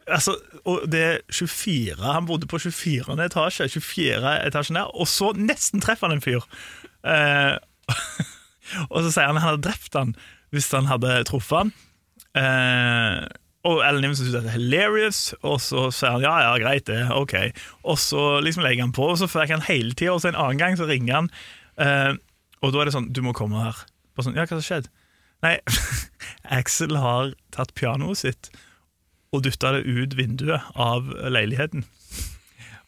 Altså, 0.10 0.34
og 0.66 0.88
det 0.90 1.02
er 1.06 1.20
24, 1.30 2.02
Han 2.02 2.26
bodde 2.30 2.48
på 2.50 2.58
24. 2.62 3.14
etasje, 3.26 3.68
24 3.70 4.32
etasjen 4.48 4.78
der, 4.80 4.88
og 4.94 5.06
så 5.10 5.28
nesten 5.38 5.82
treffer 5.86 6.08
han 6.10 6.18
en 6.18 6.26
fyr. 6.26 6.42
Eh, 7.06 7.56
og 8.92 8.98
så 9.06 9.10
sier 9.14 9.28
han 9.30 9.38
at 9.38 9.44
han 9.46 9.54
har 9.54 9.62
drept 9.66 9.94
han 9.98 10.12
hvis 10.56 10.72
han 10.76 10.90
hadde 10.90 11.22
truffet 11.30 11.64
han. 11.64 11.72
Eh, 12.40 13.28
og 13.68 13.82
Ellen 13.84 14.06
Niven 14.06 14.16
syns 14.16 14.32
det 14.32 14.40
er 14.46 14.56
hilarious, 14.56 15.34
og 15.44 15.58
så 15.62 15.90
sier 15.92 16.16
han 16.16 16.24
ja, 16.24 16.36
ja, 16.46 16.54
greit 16.62 16.88
det, 16.88 17.02
ok. 17.12 17.36
Og 17.84 18.00
så 18.00 18.24
liksom 18.46 18.64
legger 18.64 18.88
han 18.88 18.96
på, 18.96 19.10
og 19.12 19.20
så 19.20 19.28
fikk 19.30 19.52
han 19.52 19.66
hele 19.68 19.92
tida, 19.92 20.16
og 20.16 20.24
så 20.24 20.32
en 20.32 20.40
annen 20.40 20.62
gang 20.62 20.80
så 20.80 20.88
ringer 20.90 21.18
han, 21.18 21.30
eh, 21.84 22.14
og 22.64 22.74
da 22.74 22.82
er 22.82 22.90
det 22.90 22.96
sånn 22.96 23.12
Du 23.16 23.22
må 23.24 23.36
komme 23.36 23.62
her. 23.62 23.84
Bare 24.16 24.28
sånn, 24.28 24.40
ja, 24.40 24.48
hva 24.48 24.58
har 24.60 24.66
skjedd? 24.66 24.90
Nei, 25.44 25.54
Axel 26.60 26.98
har 27.00 27.34
tatt 27.56 27.76
pianoet 27.80 28.24
sitt 28.24 28.52
og 29.36 29.44
dytta 29.46 29.76
det 29.76 29.86
ut 29.86 30.16
vinduet 30.18 30.66
av 30.80 31.12
leiligheten. 31.30 31.86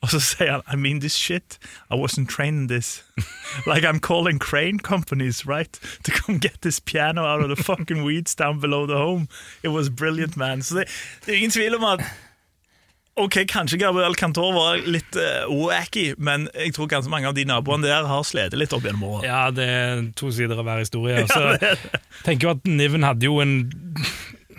Og 0.01 0.09
så 0.09 0.19
sier 0.19 0.51
han 0.51 0.61
I 0.71 0.75
mean 0.75 0.99
this 0.99 1.15
shit. 1.15 1.59
I 1.89 1.95
wasn't 1.95 2.29
trained 2.29 2.69
this. 2.69 3.03
like 3.67 3.83
I'm 3.83 3.99
calling 3.99 4.39
crane 4.39 4.79
companies, 4.79 5.45
right? 5.45 5.79
To 6.03 6.11
come 6.11 6.39
get 6.39 6.61
this 6.61 6.79
piano 6.79 7.21
out 7.25 7.41
of 7.41 7.49
the 7.49 7.63
fucking 7.63 8.03
weeds 8.03 8.35
down 8.35 8.59
below 8.59 8.87
the 8.87 8.97
home. 8.97 9.27
It 9.63 9.69
was 9.69 9.89
brilliant, 9.89 10.35
man. 10.37 10.61
Så 10.61 10.75
det, 10.75 10.85
det 11.25 11.33
er 11.33 11.37
ingen 11.37 11.51
tvil 11.51 11.75
om 11.75 11.83
at 11.83 12.01
Ok, 13.15 13.35
kanskje 13.47 13.77
Gabriel 13.77 14.15
Cantor 14.15 14.53
var 14.55 14.77
litt 14.87 15.17
uh, 15.19 15.43
wacky, 15.51 16.13
men 16.17 16.47
jeg 16.55 16.71
tror 16.73 16.87
ganske 16.87 17.11
mange 17.11 17.27
av 17.27 17.35
de 17.35 17.43
naboene 17.45 17.83
der 17.83 18.07
har 18.07 18.23
slitt 18.23 18.55
litt 18.55 18.71
opp 18.73 18.87
gjennom 18.87 19.03
åra. 19.03 19.25
Ja, 19.27 19.41
det 19.51 19.65
er 19.67 20.05
to 20.15 20.31
sider 20.31 20.55
av 20.55 20.63
hver 20.65 20.79
historie. 20.79 21.25
Så 21.27 21.41
Ja, 21.51 21.57
det 21.59 21.73
er 21.75 21.99
tenker 22.23 22.47
jo 22.47 22.53
at 22.55 22.69
Niven 22.69 23.03
hadde 23.03 23.27
jo 23.27 23.41
en 23.43 23.57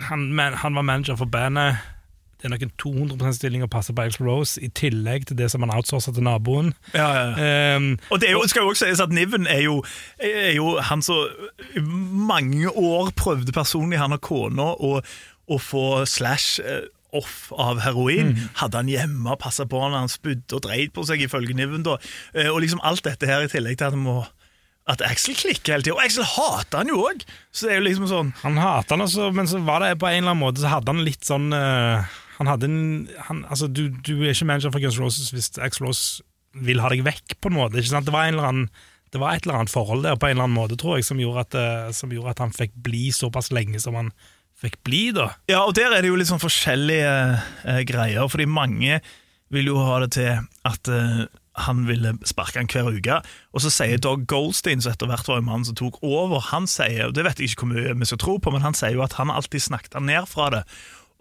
han, 0.05 0.29
man, 0.35 0.53
han 0.61 0.77
var 0.77 0.85
manager 0.85 1.17
for 1.17 1.25
bandet. 1.25 1.81
Det 2.43 2.49
er 2.49 2.51
nok 2.57 2.63
en 2.65 2.71
200% 3.15 3.37
stilling 3.37 3.61
å 3.63 3.69
passe 3.71 3.93
på 3.95 4.03
Axel 4.03 4.25
Rose, 4.27 4.59
i 4.59 4.67
tillegg 4.75 5.29
til 5.29 5.37
det 5.39 5.45
som 5.53 5.63
han 5.63 5.71
outsourcer 5.71 6.11
til 6.17 6.25
naboen. 6.27 6.73
Ja, 6.91 7.05
ja. 7.15 7.77
Um, 7.77 7.85
Og 8.11 8.19
det 8.19 8.33
jo, 8.33 8.41
skal 8.51 8.65
jo 8.65 8.73
også 8.73 8.89
sies 8.89 8.99
at 8.99 9.13
Niven 9.15 9.47
er 9.47 9.61
jo, 9.63 9.77
er 10.19 10.49
jo 10.57 10.73
han 10.83 10.99
som 11.05 11.21
i 11.79 11.83
mange 11.85 12.67
år 12.67 13.13
prøvde 13.15 13.55
personlig, 13.55 13.95
han 14.01 14.11
og 14.17 14.19
kona, 14.27 14.65
å, 14.75 14.99
få 15.63 15.85
Slash 16.09 16.59
eh, 16.67 16.83
off 17.15 17.53
av 17.55 17.79
heroin. 17.85 18.33
Hadde 18.59 18.81
han 18.81 18.91
hjemme 18.91 19.37
passa 19.39 19.63
på 19.69 19.79
han, 19.79 19.95
han 19.95 20.11
spydde 20.11 20.57
og 20.57 20.65
dreit 20.67 20.91
på 20.95 21.05
seg, 21.07 21.23
ifølge 21.23 21.55
Niven. 21.55 21.85
da. 21.87 21.95
Eh, 22.35 22.49
Og 22.51 22.59
liksom 22.65 22.83
alt 22.83 23.05
dette 23.07 23.29
her 23.29 23.45
i 23.45 23.51
tillegg 23.51 23.77
til 23.79 23.87
at, 23.87 23.95
han 23.95 24.03
må, 24.03 24.25
at 24.91 24.99
Axel 25.07 25.37
klikker 25.39 25.77
hele 25.77 25.85
tida. 25.87 25.95
Og 25.95 26.03
Axel 26.03 26.27
hater 26.27 26.81
han 26.83 26.91
jo 26.91 27.05
òg! 27.07 27.23
Så 27.53 27.69
det 27.69 27.77
er 27.77 27.79
jo 27.79 27.87
liksom 27.87 28.09
sånn 28.11 28.33
Han 28.43 28.59
hater 28.59 28.97
han 28.97 29.05
også, 29.07 29.31
men 29.31 29.47
så 29.47 29.61
var 29.63 29.79
det 29.85 29.93
på 30.01 30.09
en 30.11 30.19
eller 30.25 30.33
annen 30.33 30.41
måte 30.43 30.59
Så 30.65 30.73
hadde 30.73 30.91
han 30.91 31.05
litt 31.07 31.23
sånn 31.23 31.53
eh, 31.55 32.03
Han 32.39 32.49
hadde 32.49 32.69
en 32.69 32.79
han, 33.27 33.43
Altså, 33.49 33.67
du, 33.67 33.87
du 34.03 34.15
er 34.21 34.33
ikke 34.33 34.49
manager 34.49 34.73
for 34.73 34.83
Guns 34.83 34.99
Roses 35.01 35.33
hvis 35.33 35.51
Axl 35.61 35.87
Rose 35.87 36.23
vil 36.53 36.81
ha 36.83 36.89
deg 36.93 37.05
vekk, 37.05 37.39
på 37.41 37.49
en 37.49 37.57
måte. 37.57 37.79
Ikke 37.81 37.95
sant? 37.95 38.07
Det 38.07 38.13
var 38.13 38.27
en 38.27 38.37
eller 38.37 38.49
annen 38.51 38.67
det 39.13 39.21
var 39.21 39.35
et 39.35 39.45
eller 39.45 39.59
annet 39.61 39.69
forhold 39.69 40.01
der 40.07 40.15
på 40.17 40.25
en 40.25 40.33
eller 40.33 40.47
annen 40.47 40.57
måte, 40.57 40.77
tror 40.79 40.97
jeg, 40.97 41.05
som 41.05 41.19
gjorde 41.21 41.43
at, 41.45 41.57
eh, 41.59 41.91
som 41.93 42.09
gjorde 42.09 42.31
at 42.33 42.39
han 42.41 42.53
fikk 42.55 42.71
bli 42.81 43.11
såpass 43.13 43.51
lenge 43.53 43.77
som 43.81 43.93
han 43.93 44.09
fikk 44.57 44.79
bli. 44.87 45.03
da. 45.13 45.27
Ja, 45.51 45.61
og 45.67 45.75
der 45.77 45.93
er 45.93 46.01
det 46.01 46.09
jo 46.09 46.17
litt 46.17 46.31
sånn 46.31 46.41
forskjellige 46.41 47.13
eh, 47.13 47.83
greier, 47.85 48.25
fordi 48.31 48.49
mange 48.49 49.03
vil 49.53 49.69
jo 49.69 49.77
ha 49.85 49.99
det 50.01 50.15
til 50.17 50.41
at 50.65 50.89
eh, 50.89 51.25
han 51.67 51.83
ville 51.85 52.15
sparke 52.25 52.57
han 52.57 52.69
hver 52.71 52.89
uke. 52.89 53.19
Og 53.53 53.61
så 53.61 53.69
sier 53.73 54.01
Dog 54.01 54.25
Goldstein, 54.29 54.81
som 54.81 54.95
etter 54.95 55.09
hvert 55.11 55.29
var 55.29 55.43
en 55.43 55.49
mann 55.51 55.67
som 55.67 55.77
tok 55.77 55.99
over, 56.01 56.41
han 56.49 56.65
sier, 56.69 57.05
og 57.11 57.13
det 57.13 57.27
vet 57.27 57.43
jeg 57.43 57.53
ikke 57.53 57.67
hvor 57.67 57.75
mye 57.75 57.93
vi 58.01 58.09
skal 58.09 58.21
tro 58.23 58.39
på, 58.41 58.53
men 58.55 58.65
han 58.65 58.77
sier 58.77 58.97
jo 58.97 59.05
at 59.05 59.19
han 59.19 59.33
alltid 59.33 59.67
snakket 59.67 59.99
ned 60.01 60.25
fra 60.31 60.49
det. 60.55 60.63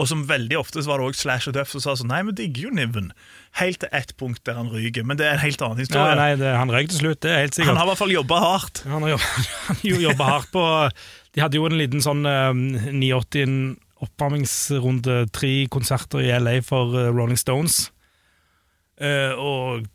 Og 0.01 0.09
som 0.09 0.23
veldig 0.27 0.57
ofte 0.59 0.83
var 0.87 0.99
det 0.99 1.11
også 1.11 1.27
Slash 1.27 1.51
og 1.51 1.55
Duff 1.55 1.71
som 1.75 1.83
sa 1.85 1.93
sånn 2.01 2.09
Nei, 2.11 2.23
vi 2.31 2.33
digger 2.41 2.69
jo 2.69 2.73
Niven. 2.75 3.11
Helt 3.61 3.83
til 3.85 3.93
ett 3.93 4.15
punkt 4.19 4.41
der 4.49 4.57
han 4.59 4.71
ryker. 4.73 5.05
Men 5.07 5.21
det 5.21 5.29
er 5.29 5.37
en 5.37 5.45
helt 5.45 5.63
annen 5.63 5.79
Ja, 5.79 5.85
historie. 5.85 6.17
nei, 6.19 6.31
det, 6.41 6.51
han 6.57 6.73
røyk 6.73 6.91
til 6.91 7.03
slutt, 7.05 7.21
det 7.23 7.31
er 7.31 7.45
helt 7.45 7.55
sikkert. 7.59 7.75
han 7.75 7.81
har 7.83 7.87
i 7.87 7.93
hvert 7.93 8.01
fall 8.01 8.15
jobba 8.17 8.41
hardt. 8.43 8.83
Han 8.89 9.05
har 9.05 9.15
jobba 9.85 10.29
hardt 10.35 10.53
på 10.55 10.67
De 11.37 11.45
hadde 11.45 11.61
jo 11.61 11.69
en 11.69 11.79
liten 11.79 12.05
sånn 12.05 12.25
uh, 12.27 12.51
89 12.91 13.45
en 13.45 13.57
oppvarmingsrunde, 14.03 15.21
tre 15.31 15.53
konserter 15.71 16.25
i 16.25 16.33
LA 16.35 16.57
for 16.67 16.97
uh, 16.97 17.11
Rolling 17.13 17.39
Stones. 17.39 17.85
Uh, 18.99 19.37
og 19.39 19.87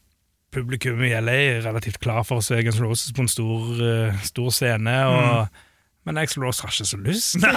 publikum 0.54 1.02
i 1.06 1.12
LA 1.14 1.38
er 1.58 1.66
relativt 1.66 2.00
klar 2.04 2.24
for 2.28 2.40
å 2.40 2.46
se 2.46 2.60
Guns 2.64 2.80
Roses 2.82 3.14
på 3.16 3.26
en 3.26 3.32
stor, 3.32 3.66
eh, 3.84 4.22
stor 4.26 4.54
scene. 4.56 4.96
Og, 5.12 5.60
Men 6.08 6.18
Axel 6.22 6.44
Rose 6.44 6.64
har 6.64 6.72
ikke 6.72 6.88
så 6.88 7.00
lyst. 7.04 7.36
Nei, 7.44 7.52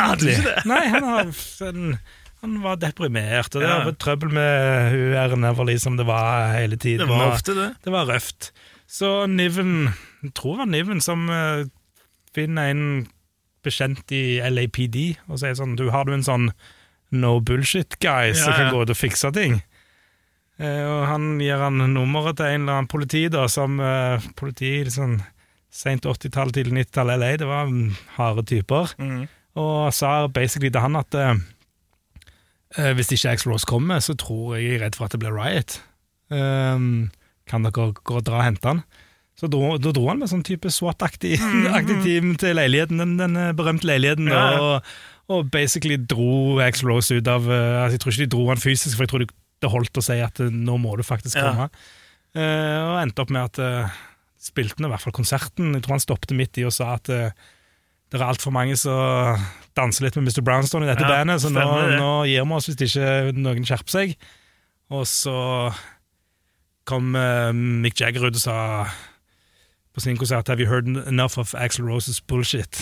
han, 0.90 1.06
har, 1.06 1.30
en, 1.68 1.94
han 2.40 2.58
var 2.62 2.76
deprimert, 2.80 3.54
og 3.54 3.60
det 3.62 3.68
Ja. 3.68 3.90
trøbbel 3.92 4.30
med 4.32 4.92
hun 4.92 5.44
Everly 5.44 5.78
som 5.78 5.96
det 5.96 6.06
var 6.06 6.52
hele 6.54 6.76
tiden. 6.76 7.06
Det 7.06 7.08
var 7.08 7.32
ofte 7.34 7.54
det. 7.54 7.76
det 7.84 7.92
var 7.92 8.06
røft. 8.08 8.52
Så 8.88 9.26
Niven 9.28 9.92
Jeg 10.22 10.34
tror 10.34 10.56
det 10.56 10.58
var 10.58 10.70
Niven 10.72 11.00
som 11.00 11.28
uh, 11.30 11.64
finner 12.34 12.70
en 12.70 13.06
bekjent 13.62 14.10
i 14.12 14.40
LAPD 14.40 15.16
og 15.28 15.38
sier 15.38 15.54
sånn 15.54 15.76
Du 15.76 15.90
har 15.90 16.04
du 16.08 16.12
en 16.12 16.24
sånn 16.24 16.50
no 17.12 17.40
bullshit-guy 17.40 18.34
som 18.34 18.52
Ja, 18.52 18.56
kan 18.56 18.66
ja. 18.66 18.72
gå 18.72 18.82
ut 18.82 18.90
og 18.90 18.96
fikse 18.96 19.32
ting? 19.34 19.62
Eh, 20.60 20.84
og 20.84 21.06
han 21.08 21.38
gir 21.40 21.56
han 21.58 21.78
nummeret 21.94 22.36
til 22.36 22.46
en 22.46 22.62
eller 22.66 22.72
annen 22.80 22.88
politi, 22.90 23.28
da, 23.32 23.46
som 23.48 23.78
eh, 23.80 24.20
politi 24.36 24.84
sånn 24.92 25.22
sent 25.72 26.04
80-tall, 26.04 26.52
tidlig 26.52 26.84
90-tall 26.86 27.12
LA. 27.16 27.30
Det 27.40 27.48
var 27.48 27.70
um, 27.70 27.94
harde 28.18 28.44
typer. 28.50 28.92
Mm. 29.00 29.22
Og 29.56 29.94
sa 29.94 30.26
basically 30.28 30.70
til 30.70 30.84
han 30.84 30.98
at 31.00 31.14
eh, 31.16 31.40
eh, 32.78 32.92
hvis 32.96 33.12
ikke 33.16 33.36
X-Rose 33.38 33.68
kommer, 33.68 34.02
så 34.04 34.16
tror 34.18 34.56
jeg 34.56 34.66
jeg 34.66 34.78
er 34.78 34.84
redd 34.86 34.98
for 34.98 35.08
at 35.08 35.14
det 35.14 35.22
blir 35.22 35.34
riot. 35.34 35.78
Um, 36.30 37.10
kan 37.50 37.64
dere 37.66 37.90
gå 37.96 38.18
og 38.20 38.26
dra 38.26 38.40
og 38.40 38.46
hente 38.46 38.68
han? 38.68 38.82
Så 39.40 39.48
dro, 39.50 39.72
da 39.80 39.92
dro 39.96 40.04
han 40.10 40.20
med 40.20 40.28
sånn 40.30 40.44
type 40.44 40.68
SWAT-aktig 40.70 41.38
aktig 41.78 41.96
team 42.04 42.34
til 42.40 42.58
leiligheten, 42.58 43.00
den, 43.00 43.16
den 43.18 43.38
eh, 43.40 43.54
berømte 43.56 43.88
leiligheten, 43.88 44.28
Ja, 44.30 44.42
ja. 44.52 44.60
og, 44.60 44.90
og 45.32 45.48
basically 45.54 45.96
dro 45.96 46.60
X-Rose 46.66 47.16
ut 47.16 47.30
av 47.30 47.48
uh, 47.48 47.86
altså 47.86 47.96
Jeg 47.96 48.02
tror 48.04 48.12
ikke 48.14 48.26
de 48.26 48.34
dro 48.34 48.44
han 48.50 48.60
fysisk, 48.60 48.94
for 48.96 49.06
jeg 49.06 49.12
tror 49.14 49.24
det, 49.24 49.32
holdt 49.70 50.00
å 50.00 50.04
si 50.04 50.18
at 50.20 50.42
uh, 50.42 50.52
nå 50.52 50.76
må 50.82 50.92
du 50.98 51.04
faktisk 51.06 51.40
komme. 51.40 51.70
Og 52.30 52.96
endte 53.00 53.24
opp 53.24 53.32
med 53.34 53.48
at 53.48 53.58
uh, 53.58 53.96
spilte 54.40 54.78
han 54.78 54.86
i 54.86 54.92
hvert 54.92 55.02
fall 55.02 55.16
konserten. 55.16 55.72
Jeg 55.74 55.82
tror 55.84 55.96
han 55.96 56.04
stoppet 56.04 56.36
midt 56.38 56.60
i 56.60 56.66
og 56.68 56.74
sa 56.74 56.92
at 56.94 57.10
det 58.10 58.18
er 58.18 58.26
altfor 58.26 58.54
mange 58.54 58.74
som 58.78 59.38
danser 59.78 60.06
litt 60.06 60.16
med 60.18 60.26
Mr. 60.28 60.42
Brownstone 60.42 60.86
i 60.86 60.90
dette 60.90 61.06
Ja, 61.06 61.20
bandet, 61.20 61.42
så 61.44 61.52
nå, 61.54 61.66
nå 61.94 62.10
gir 62.26 62.42
vi 62.42 62.56
oss 62.56 62.66
hvis 62.70 62.80
ikke 62.88 63.36
noen 63.38 63.66
skjerper 63.66 63.94
seg. 63.94 64.16
Og 64.90 65.06
så 65.06 65.36
kom 66.90 67.14
uh, 67.14 67.54
Mick 67.54 68.00
Jagger 68.02 68.26
ut 68.26 68.34
og 68.34 68.42
sa 68.42 68.56
på 69.94 70.02
sin 70.02 70.18
konsert 70.18 70.50
Have 70.50 70.62
you 70.62 70.68
heard 70.70 70.86
enough 71.06 71.38
of 71.38 71.54
Axl 71.54 71.86
Roses 71.86 72.20
bullshit? 72.20 72.74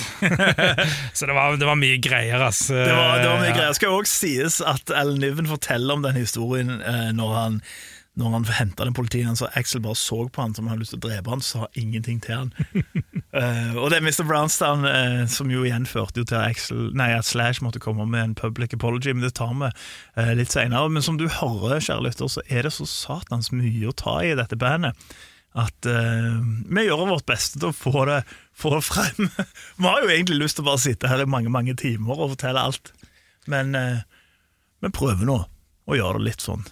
så 1.16 1.28
det 1.28 1.36
var, 1.36 1.56
det 1.60 1.68
var 1.68 1.76
mye 1.80 2.00
greier, 2.00 2.40
ass. 2.48 2.66
Det 2.72 2.88
var, 2.88 3.20
det 3.20 3.28
var 3.28 3.44
mye 3.44 3.52
greier. 3.52 3.68
Det 3.68 3.80
skal 3.80 4.00
også 4.00 4.16
sies 4.24 4.58
at 4.64 4.92
Alan 4.96 5.20
Niven 5.20 5.48
forteller 5.48 5.96
om 5.96 6.04
den 6.04 6.20
historien 6.20 6.78
eh, 6.80 7.08
når 7.16 7.36
han 7.36 7.62
når 8.18 8.32
han 8.34 8.46
henta 8.50 8.82
den 8.82 8.96
politien, 8.98 9.36
så 9.38 9.46
Axel 9.54 9.78
bare 9.84 9.94
så 9.94 10.24
på 10.26 10.42
han 10.42 10.54
som 10.54 10.66
han 10.66 10.74
hadde 10.74 10.82
lyst 10.82 10.90
til 10.96 10.98
å 10.98 11.06
drepe 11.06 11.30
han, 11.30 11.44
sa 11.44 11.68
ingenting 11.78 12.18
til 12.24 12.34
han. 12.34 12.48
Eh, 13.38 13.76
og 13.78 13.92
det 13.92 13.98
er 13.98 14.04
Mr. 14.04 14.24
Brownstown 14.26 14.84
uh, 14.86 15.24
som 15.30 15.50
jo 15.52 15.62
igjen 15.66 15.86
førte 15.86 16.22
jo 16.22 16.26
til 16.28 16.40
at, 16.40 16.62
nei, 16.98 17.10
at 17.14 17.28
Slash 17.28 17.62
måtte 17.62 17.82
komme 17.82 18.06
med 18.08 18.24
en 18.24 18.36
public 18.38 18.74
apology, 18.74 19.12
men 19.14 19.22
det 19.26 19.36
tar 19.38 19.52
vi 19.54 19.70
uh, 19.70 20.32
litt 20.38 20.54
senere. 20.54 20.90
Men 20.90 21.04
som 21.04 21.20
du 21.20 21.28
hører, 21.30 21.78
kjære 21.84 22.06
lytter, 22.08 22.30
så 22.32 22.44
er 22.48 22.66
det 22.66 22.74
så 22.74 22.88
satans 22.88 23.52
mye 23.54 23.90
å 23.90 23.96
ta 23.96 24.18
i 24.24 24.34
dette 24.38 24.58
bandet 24.58 24.98
at 25.58 25.88
vi 25.88 26.82
gjør 26.84 27.08
vårt 27.08 27.24
beste 27.26 27.58
til 27.58 27.72
å 27.72 27.74
få 27.74 28.04
det, 28.06 28.18
få 28.54 28.70
det 28.76 28.82
frem. 28.84 29.30
vi 29.80 29.86
har 29.88 30.04
jo 30.04 30.10
egentlig 30.12 30.36
lyst 30.44 30.58
til 30.58 30.62
å 30.62 30.68
bare 30.68 30.82
sitte 30.84 31.10
her 31.10 31.24
i 31.24 31.26
mange 31.26 31.50
mange 31.50 31.74
timer 31.80 32.20
og 32.20 32.34
fortelle 32.36 32.62
alt, 32.68 32.92
men 33.50 33.74
vi 33.74 34.92
prøver 34.94 35.26
nå 35.26 35.40
å 35.88 35.98
gjøre 35.98 36.20
det 36.20 36.28
litt 36.28 36.44
sånn 36.44 36.68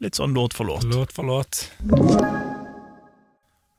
Litt 0.00 0.16
sånn 0.16 0.32
låt 0.32 0.56
for 0.56 0.64
låt. 0.64 0.88
Låt 0.88 1.12
for 1.12 1.28
låt. 1.28 1.68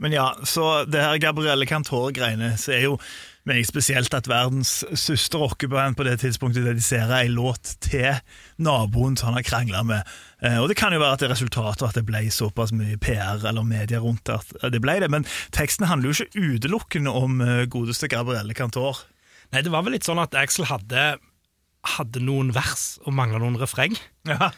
Men 0.01 0.15
ja, 0.15 0.31
så 0.49 0.83
det 0.89 1.01
her 1.03 1.19
Gabrielle 1.21 1.67
Cantor-greiene, 1.69 2.55
så 2.57 2.73
er 2.73 2.87
jo 2.87 2.95
meg 3.49 3.63
spesielt 3.65 4.13
at 4.13 4.27
verdens 4.29 4.83
største 4.97 5.39
rockeband 5.41 5.95
på 5.97 6.05
det 6.05 6.19
tidspunktet 6.21 6.65
dediserer 6.67 7.23
ei 7.23 7.29
låt 7.33 7.71
til 7.81 8.19
naboen 8.61 9.15
som 9.17 9.31
han 9.31 9.39
har 9.39 9.45
krangla 9.47 9.81
med. 9.85 10.11
Eh, 10.45 10.59
Og 10.61 10.67
det 10.69 10.77
kan 10.77 10.93
jo 10.93 10.99
være 11.01 11.17
at 11.17 11.23
det 11.23 11.29
er 11.29 11.33
resultatet 11.35 11.85
at 11.87 11.97
det 11.97 12.03
ble 12.05 12.21
såpass 12.33 12.73
mye 12.73 12.99
PR 13.01 13.41
eller 13.49 13.65
media 13.65 14.01
rundt 14.01 14.29
at 14.29 14.53
det 14.73 14.81
ble 14.81 14.99
det, 15.01 15.09
men 15.13 15.25
teksten 15.57 15.89
handler 15.89 16.11
jo 16.11 16.25
ikke 16.25 16.45
utelukkende 16.57 17.13
om 17.17 17.41
eh, 17.45 17.63
godeste 17.69 18.09
Gabrielle 18.13 18.53
Cantor. 18.57 19.01
Nei, 19.53 19.61
det 19.65 19.73
var 19.73 19.85
vel 19.85 19.97
litt 19.97 20.05
sånn 20.07 20.21
at 20.21 20.37
Axel 20.37 20.69
hadde, 20.69 21.15
hadde 21.97 22.21
noen 22.25 22.53
vers 22.55 22.99
og 23.05 23.13
mangla 23.17 23.41
noen 23.41 23.57
refreng. 23.61 23.97
Ja. 24.29 24.51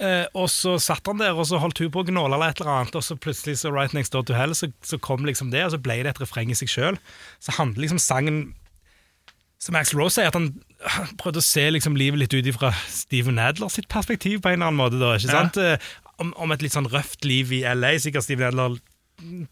Eh, 0.00 0.24
og 0.32 0.46
så 0.48 0.78
satt 0.80 1.04
han 1.10 1.18
der, 1.20 1.36
og 1.36 1.44
så 1.48 1.58
holdt 1.60 1.82
hun 1.82 1.90
på 1.92 2.00
å 2.00 2.06
gnåle 2.08 2.32
eller 2.38 2.54
et 2.54 2.60
eller 2.62 2.70
annet, 2.72 2.94
og 2.96 3.04
så 3.04 3.18
plutselig 3.20 3.58
så 3.60 3.68
Right 3.74 3.92
Next 3.92 4.14
Door 4.14 4.24
to 4.30 4.36
Hell, 4.38 4.54
så, 4.56 4.70
så 4.86 4.96
kom 5.02 5.26
liksom 5.28 5.50
det, 5.52 5.60
og 5.66 5.74
så 5.74 5.80
ble 5.82 5.98
det 6.06 6.14
et 6.14 6.20
refreng 6.22 6.48
i 6.52 6.56
seg 6.56 6.70
sjøl. 6.72 6.96
Så 7.44 7.52
handler 7.58 7.84
liksom 7.84 8.00
sangen 8.00 8.40
Som 9.60 9.76
Axel 9.76 9.98
Rose 10.00 10.16
sier, 10.16 10.30
at 10.30 10.38
han 10.38 10.46
prøvde 11.20 11.42
å 11.42 11.44
se 11.44 11.66
liksom 11.68 11.98
livet 12.00 12.22
litt 12.22 12.32
ut 12.32 12.46
ifra 12.48 12.70
Steven 12.88 13.36
Adler 13.44 13.68
sitt 13.68 13.90
perspektiv, 13.92 14.40
på 14.40 14.48
en 14.48 14.56
eller 14.62 14.70
annen 14.70 14.80
måte. 14.80 14.96
da, 15.02 15.10
ikke 15.18 15.34
sant? 15.34 15.58
Ja. 15.60 15.74
Om, 16.20 16.30
om 16.40 16.52
et 16.56 16.62
litt 16.64 16.72
sånn 16.72 16.88
røft 16.88 17.26
liv 17.28 17.52
i 17.52 17.60
LA. 17.68 17.90
Sikkert 18.00 18.24
Steven 18.24 18.48
Adler 18.48 18.78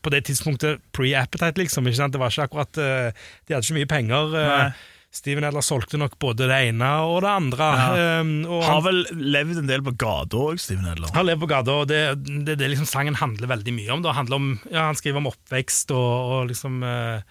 på 0.01 0.13
det 0.15 0.23
tidspunktet 0.25 0.81
pre-appetite, 0.97 1.61
liksom. 1.61 1.85
ikke 1.91 2.01
sant? 2.01 2.17
Det 2.17 2.23
var 2.23 2.33
ikke 2.33 2.47
akkurat 2.49 2.81
eh, 2.81 3.11
De 3.45 3.53
hadde 3.53 3.67
ikke 3.69 3.77
mye 3.83 3.91
penger. 3.91 4.33
eh, 4.41 4.49
Nei. 4.49 4.71
Steven 5.09 5.47
Edler 5.49 5.65
solgte 5.65 5.97
nok 5.97 6.19
både 6.21 6.47
det 6.51 6.59
ene 6.69 6.89
og 7.09 7.23
det 7.25 7.31
andre. 7.33 7.69
Ja. 7.81 8.21
um, 8.21 8.33
og 8.45 8.63
Har 8.67 8.83
vel 8.85 9.03
levd 9.17 9.63
en 9.63 9.71
del 9.71 9.83
på 9.87 9.95
gata 9.97 10.43
òg, 10.51 10.61
Steven 10.61 10.87
Edler. 10.93 11.11
han 11.17 11.27
levd 11.27 11.43
på 11.47 11.51
gata, 11.51 11.81
og 11.81 11.89
det 11.89 12.03
det, 12.29 12.59
det 12.61 12.69
liksom 12.75 12.89
sangen 12.89 13.17
handler 13.19 13.51
veldig 13.51 13.75
mye 13.75 13.95
om. 13.95 14.05
Det 14.05 14.17
handler 14.19 14.37
om 14.41 14.49
ja, 14.69 14.89
Han 14.91 14.99
skriver 14.99 15.23
om 15.23 15.31
oppvekst 15.33 15.95
og, 15.97 16.33
og 16.35 16.51
liksom 16.53 16.83
uh, 16.85 17.25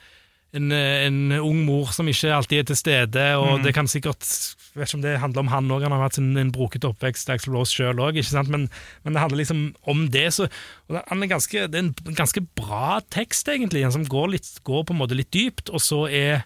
en, 0.58 0.72
en 0.74 1.20
ung 1.38 1.62
mor 1.68 1.94
som 1.94 2.08
ikke 2.10 2.34
alltid 2.34 2.64
er 2.64 2.70
til 2.72 2.80
stede, 2.80 3.26
og 3.38 3.62
det 3.66 3.76
kan 3.78 3.90
sikkert 3.92 4.26
vet 4.78 4.90
ikke 4.90 4.98
om 5.00 5.04
det 5.06 5.16
handler 5.22 5.44
om 5.44 5.52
han 5.52 5.72
òg, 5.74 5.86
han 5.86 5.96
har 5.96 6.04
hatt 6.06 6.20
en, 6.22 6.30
en 6.40 6.52
brokete 6.54 6.90
oppvekst, 6.90 7.30
Axel 7.34 7.56
Rose 7.56 7.74
sjøl 7.74 8.00
òg, 8.04 8.20
men, 8.52 8.68
men 9.04 9.16
det 9.16 9.24
handler 9.24 9.42
liksom 9.42 9.64
om 9.90 10.06
det. 10.14 10.28
Så, 10.36 10.48
han 10.94 11.24
er 11.24 11.32
ganske, 11.32 11.66
det 11.72 11.82
er 11.82 11.90
en 11.90 12.18
ganske 12.18 12.44
bra 12.58 13.00
tekst, 13.14 13.50
egentlig, 13.52 13.84
en 13.86 13.96
som 13.96 14.08
går, 14.08 14.32
litt, 14.36 14.52
går 14.68 14.86
på 14.88 14.96
en 14.96 15.02
måte 15.02 15.18
litt 15.18 15.34
dypt, 15.36 15.72
og 15.74 15.84
så 15.84 16.06
er 16.08 16.46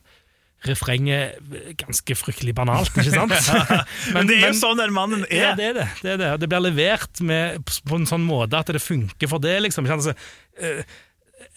refrenget 0.68 1.38
ganske 1.80 2.16
fryktelig 2.18 2.54
banalt, 2.58 2.92
ikke 2.94 3.14
sant? 3.14 3.34
Men, 4.16 4.30
det 4.30 4.38
er 4.38 4.52
jo 4.52 4.58
sånn 4.60 4.82
den 4.82 4.94
mannen 4.94 5.24
er. 5.30 5.52
Ja, 5.52 5.54
det 5.58 5.70
er 5.72 5.78
det. 5.80 5.88
Det, 6.02 6.12
er 6.16 6.20
det. 6.22 6.34
det 6.44 6.50
blir 6.52 6.66
levert 6.68 7.22
med, 7.26 7.64
på 7.88 7.98
en 7.98 8.10
sånn 8.10 8.26
måte 8.28 8.60
at 8.60 8.70
det 8.70 8.84
funker 8.84 9.32
for 9.32 9.42
det, 9.42 9.58
liksom. 9.66 9.90
Altså, 9.92 10.14
eh, 10.62 10.84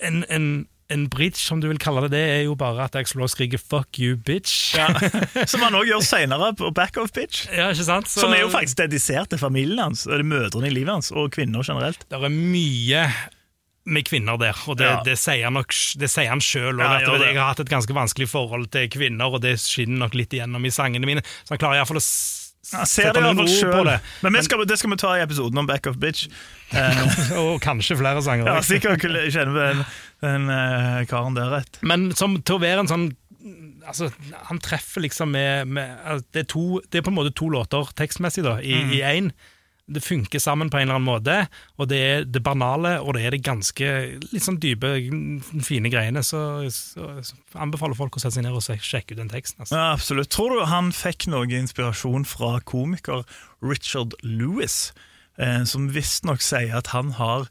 en, 0.09 0.23
en, 0.33 0.49
en 0.95 1.05
bridge, 1.13 1.41
som 1.43 1.61
du 1.61 1.69
vil 1.69 1.81
kalle 1.83 2.07
det, 2.07 2.15
det 2.17 2.25
er 2.33 2.43
jo 2.47 2.57
bare 2.59 2.89
at 2.89 2.97
Axel 2.97 3.21
Rose 3.21 3.37
skriker 3.37 3.61
'fuck 3.61 4.01
you, 4.01 4.17
bitch'. 4.17 4.73
Ja. 4.79 4.89
Som 5.51 5.65
han 5.65 5.77
òg 5.77 5.89
gjør 5.89 6.05
seinere 6.05 6.55
på 6.57 6.73
backoff-bitch. 6.73 7.49
Ja, 7.53 7.71
ikke 7.77 7.89
sant? 7.89 8.09
Så 8.09 8.25
Som 8.25 8.33
er 8.33 8.45
jo 8.45 8.51
faktisk 8.53 8.81
dedisert 8.81 9.31
til 9.31 9.41
familien 9.41 9.85
hans, 9.85 10.07
eller 10.09 10.25
mødrene 10.25 10.73
i 10.73 10.75
livet 10.75 10.97
hans, 10.97 11.13
og 11.13 11.33
kvinner 11.37 11.65
generelt. 11.65 12.05
Det 12.09 12.21
er 12.21 12.33
mye 12.33 13.09
med 13.85 14.07
kvinner 14.09 14.38
der, 14.41 14.57
og 14.67 14.79
det, 14.81 14.87
Ja. 14.88 15.00
det 15.05 15.19
sier, 15.21 15.50
nok, 15.53 15.75
det 16.00 16.09
sier 16.11 16.31
han 16.33 16.41
sjøl. 16.41 16.79
Ja, 16.81 17.00
gjør 17.05 17.21
jeg 17.26 17.37
har 17.37 17.50
hatt 17.53 17.61
et 17.61 17.69
ganske 17.69 17.93
vanskelig 17.93 18.29
forhold 18.31 18.71
til 18.73 18.88
kvinner, 18.88 19.29
og 19.35 19.43
det 19.45 19.59
skinner 19.61 20.07
nok 20.07 20.14
litt 20.17 20.33
igjennom 20.33 20.64
i 20.64 20.73
sangene 20.73 21.05
mine. 21.07 21.23
Så 21.45 21.53
han 21.55 21.61
klarer 21.61 21.83
iallfall 21.83 22.00
å 22.00 22.05
ser 22.64 22.81
det 22.81 22.88
sette 22.88 23.21
noen 23.21 23.43
ord 23.43 23.50
på 23.50 23.59
sjøl. 23.61 23.85
det. 23.91 23.99
Men 24.25 24.33
vi 24.38 24.43
skal, 24.47 24.64
det 24.64 24.79
skal 24.81 24.91
vi 24.95 24.97
ta 24.97 25.11
i 25.19 25.21
episoden 25.25 25.59
om 25.61 25.67
Back 25.69 25.87
Off 25.91 25.99
Bitch. 26.00 26.29
Eh, 26.75 27.37
Og 27.38 27.61
kanskje 27.62 27.95
flere 28.00 28.23
sanger. 28.25 28.49
ja, 28.49 28.62
sikkert 28.64 29.05
kjenner 29.05 29.53
vi 29.55 29.67
den, 29.69 29.83
den 30.25 30.49
uh, 30.50 31.05
karen 31.07 31.37
der 31.37 31.53
rett. 31.53 31.76
Men 31.87 32.09
som, 32.17 32.38
til 32.43 32.57
å 32.57 32.62
være 32.64 32.81
en 32.87 32.91
sånn 32.91 33.05
Altså, 33.85 34.09
Han 34.49 34.59
treffer 34.64 35.03
liksom 35.05 35.29
med, 35.37 35.69
med 35.69 35.91
altså, 36.09 36.25
det, 36.33 36.41
er 36.41 36.49
to, 36.49 36.62
det 36.88 36.99
er 36.99 37.05
på 37.05 37.12
en 37.12 37.19
måte 37.19 37.35
to 37.37 37.50
låter 37.53 37.91
tekstmessig 37.95 38.43
da, 38.47 38.57
i 38.64 38.79
Mm. 38.81 38.95
Det 39.87 40.00
funker 40.00 40.41
sammen 40.41 40.71
på 40.73 40.79
en 40.79 40.87
eller 40.87 40.97
annen 40.97 41.09
måte, 41.11 41.35
og 41.76 41.88
det 41.91 41.99
er 42.00 42.23
det 42.25 42.41
banale, 42.45 42.95
og 43.05 43.14
det 43.17 43.26
er 43.26 43.35
det 43.35 43.43
ganske 43.45 43.88
litt 44.31 44.45
sånn 44.45 44.57
dype, 44.62 44.95
fine 45.67 45.91
greiene. 45.93 46.23
Så, 46.25 46.41
så, 46.73 47.09
så 47.21 47.61
anbefaler 47.61 47.99
folk 47.99 48.17
å 48.17 48.23
sette 48.23 48.38
seg 48.38 48.47
ned 48.47 48.57
og 48.57 48.64
sjekke 48.64 49.12
ut 49.12 49.21
den 49.21 49.33
teksten. 49.33 49.61
Altså. 49.61 49.76
Ja, 49.76 49.91
absolutt. 49.93 50.33
Tror 50.33 50.57
du 50.57 50.64
han 50.71 50.88
fikk 50.97 51.29
noe 51.29 51.50
inspirasjon 51.53 52.25
fra 52.29 52.57
komiker 52.64 53.26
Richard 53.61 54.17
Lewis, 54.25 54.95
eh, 55.37 55.62
som 55.69 55.91
visstnok 55.93 56.41
sier 56.45 56.73
at 56.81 56.95
han 56.97 57.12
har 57.21 57.50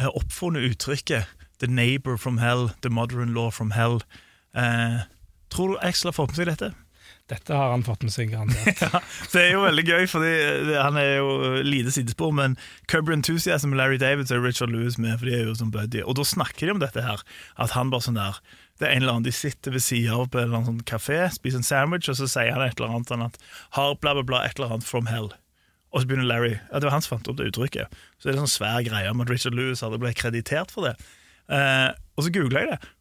eh, 0.00 0.08
oppfunnet 0.08 0.64
uttrykket 0.70 1.28
'the 1.58 1.68
neighbor 1.68 2.16
from 2.16 2.38
hell', 2.38 2.72
'the 2.80 2.90
mother-in-law 2.90 3.50
from 3.50 3.72
hell'. 3.72 4.00
Eh, 4.56 5.04
tror 5.50 5.68
du 5.68 5.78
Axel 5.82 6.08
har 6.08 6.16
fått 6.16 6.32
med 6.32 6.40
seg 6.40 6.48
dette? 6.48 6.72
Dette 7.32 7.56
har 7.56 7.70
han 7.72 7.84
fått 7.86 8.02
med 8.04 8.12
seg, 8.12 8.34
garantert. 8.34 8.82
Det 9.32 9.40
er 9.40 9.54
jo 9.54 9.62
veldig 9.64 9.84
gøy, 9.86 10.02
fordi 10.12 10.32
han 10.76 10.98
er 11.00 11.22
jo 11.22 11.60
lite 11.64 11.94
sidespor, 11.94 12.34
men 12.36 12.58
Cubber 12.90 13.14
Enthusiasm 13.16 13.72
med 13.72 13.80
Larry 13.80 13.96
David 14.00 14.28
og 14.34 14.44
Richard 14.44 14.74
Lewis 14.74 14.98
med, 15.00 15.16
for 15.16 15.30
de 15.30 15.38
er 15.38 15.48
jo 15.48 15.54
som 15.56 15.70
buddy. 15.72 16.02
Og 16.04 16.18
da 16.18 16.26
snakker 16.28 16.68
de 16.68 16.74
om 16.74 16.82
dette 16.82 17.04
her, 17.06 17.22
at 17.56 17.72
han 17.72 17.92
bare 17.94 18.04
sånn 18.04 18.20
der 18.20 18.42
Det 18.74 18.88
er 18.88 18.96
en 18.96 19.04
eller 19.04 19.14
annen 19.14 19.28
de 19.28 19.32
sitter 19.32 19.70
ved 19.70 19.84
sida 19.86 20.16
av 20.18 20.26
på 20.28 20.40
en 20.40 20.48
eller 20.48 20.58
annen 20.58 20.68
sånn 20.72 20.88
kafé, 20.90 21.20
spiser 21.32 21.62
en 21.62 21.66
sandwich, 21.66 22.10
og 22.10 22.18
så 22.18 22.26
sier 22.28 22.52
han 22.52 22.64
et 22.64 22.76
eller 22.76 22.92
annet 22.92 23.12
sånn 23.12 23.24
at 23.24 23.38
har 23.78 23.94
bla, 24.02 24.16
bla, 24.18 24.24
bla, 24.26 24.42
et 24.44 24.58
eller 24.58 24.74
annet 24.74 24.88
from 24.88 25.06
hell. 25.08 25.30
Og 25.94 26.02
så 26.02 26.10
begynner 26.10 26.26
Larry 26.26 26.56
Ja, 26.58 26.80
det 26.80 26.88
var 26.88 26.96
han 26.96 27.06
som 27.06 27.14
fant 27.14 27.30
opp 27.30 27.38
det 27.38 27.52
uttrykket. 27.52 27.94
Så 28.18 28.26
det 28.26 28.34
er 28.34 28.40
en 28.40 28.44
sånn 28.48 28.56
svær 28.58 28.82
greie 28.84 29.12
om 29.12 29.22
at 29.22 29.30
Richard 29.30 29.54
Lewis 29.56 29.84
hadde 29.86 30.00
blitt 30.02 30.18
kreditert 30.18 30.74
for 30.74 30.90
det. 30.90 30.96
Eh, 31.48 31.88
og 32.18 32.26
så 32.26 32.34
googla 32.34 32.64
jeg 32.64 32.74
det. 32.74 32.92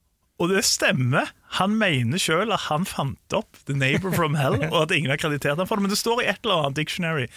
Og 0.42 0.50
det 0.50 0.64
stemmer. 0.66 1.30
Han 1.60 1.76
mener 1.78 2.22
sjøl 2.22 2.54
at 2.56 2.68
han 2.68 2.88
fant 2.90 3.36
opp 3.38 3.60
The 3.68 3.76
Neighbor 3.78 4.14
from 4.16 4.38
Hell, 4.40 4.58
og 4.72 4.80
at 4.86 4.96
ingen 4.96 5.14
har 5.14 5.22
kreditert 5.22 5.60
ham 5.62 5.70
for 5.70 5.78
det, 5.78 5.86
men 5.86 5.94
det 5.94 6.02
står 6.02 6.24
i 6.24 6.30
et 6.32 6.42
eller 6.42 6.64
annet 6.66 6.80
dictionary. 6.82 7.28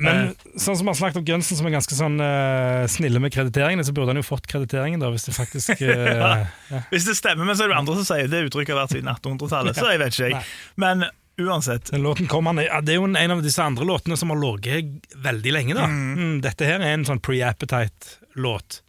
Men 0.00 0.30
sånn 0.56 0.78
som 0.80 0.88
han 0.88 0.96
snakket 0.96 1.20
om 1.20 1.26
Gunsen, 1.28 1.58
som 1.58 1.68
er 1.68 1.74
ganske 1.74 1.96
sånn 1.96 2.16
uh, 2.22 2.88
snille 2.90 3.20
med 3.22 3.34
krediteringene, 3.34 3.84
så 3.84 3.92
burde 3.96 4.14
han 4.14 4.20
jo 4.22 4.26
fått 4.26 4.48
krediteringen, 4.50 5.02
da, 5.02 5.10
hvis 5.12 5.28
det 5.28 5.36
faktisk 5.36 5.82
uh, 5.84 6.44
ja. 6.72 6.82
Hvis 6.92 7.08
det 7.10 7.18
stemmer, 7.18 7.44
men 7.44 7.58
så 7.58 7.66
er 7.66 7.74
det 7.74 7.80
andre 7.82 7.98
som 8.00 8.08
sier 8.08 8.30
det 8.32 8.46
uttrykket 8.48 8.74
har 8.74 8.82
vært 8.82 8.96
siden 8.96 9.12
1800-tallet, 9.12 9.76
så 9.76 9.92
jeg 9.92 10.02
vet 10.02 10.16
ikke 10.16 10.30
jeg. 10.32 10.44
Men 10.80 11.04
uansett. 11.40 11.92
Den 11.92 12.04
låten 12.04 12.28
kom 12.28 12.48
han, 12.50 12.60
ja, 12.64 12.80
Det 12.84 12.94
er 12.94 13.00
jo 13.00 13.08
en, 13.08 13.16
av 13.16 13.42
disse 13.44 13.64
andre 13.64 13.86
låtene 13.88 14.16
som 14.20 14.32
har 14.32 14.40
ligget 14.40 15.16
veldig 15.24 15.56
lenge. 15.56 15.76
da 15.76 15.88
mm, 15.88 16.38
Dette 16.44 16.68
her 16.68 16.80
er 16.80 16.96
en 16.96 17.06
sånn 17.08 17.22
pre-appetite-låt. 17.24 18.80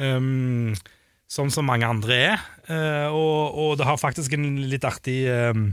Um, 0.00 0.74
sånn 1.30 1.52
som 1.54 1.68
mange 1.68 1.86
andre 1.86 2.18
er. 2.32 2.42
Eh, 2.66 3.06
og, 3.12 3.54
og 3.54 3.78
det 3.78 3.86
har 3.86 4.00
faktisk 4.00 4.34
en 4.36 4.48
litt 4.70 4.84
artig 4.86 5.22
um, 5.26 5.70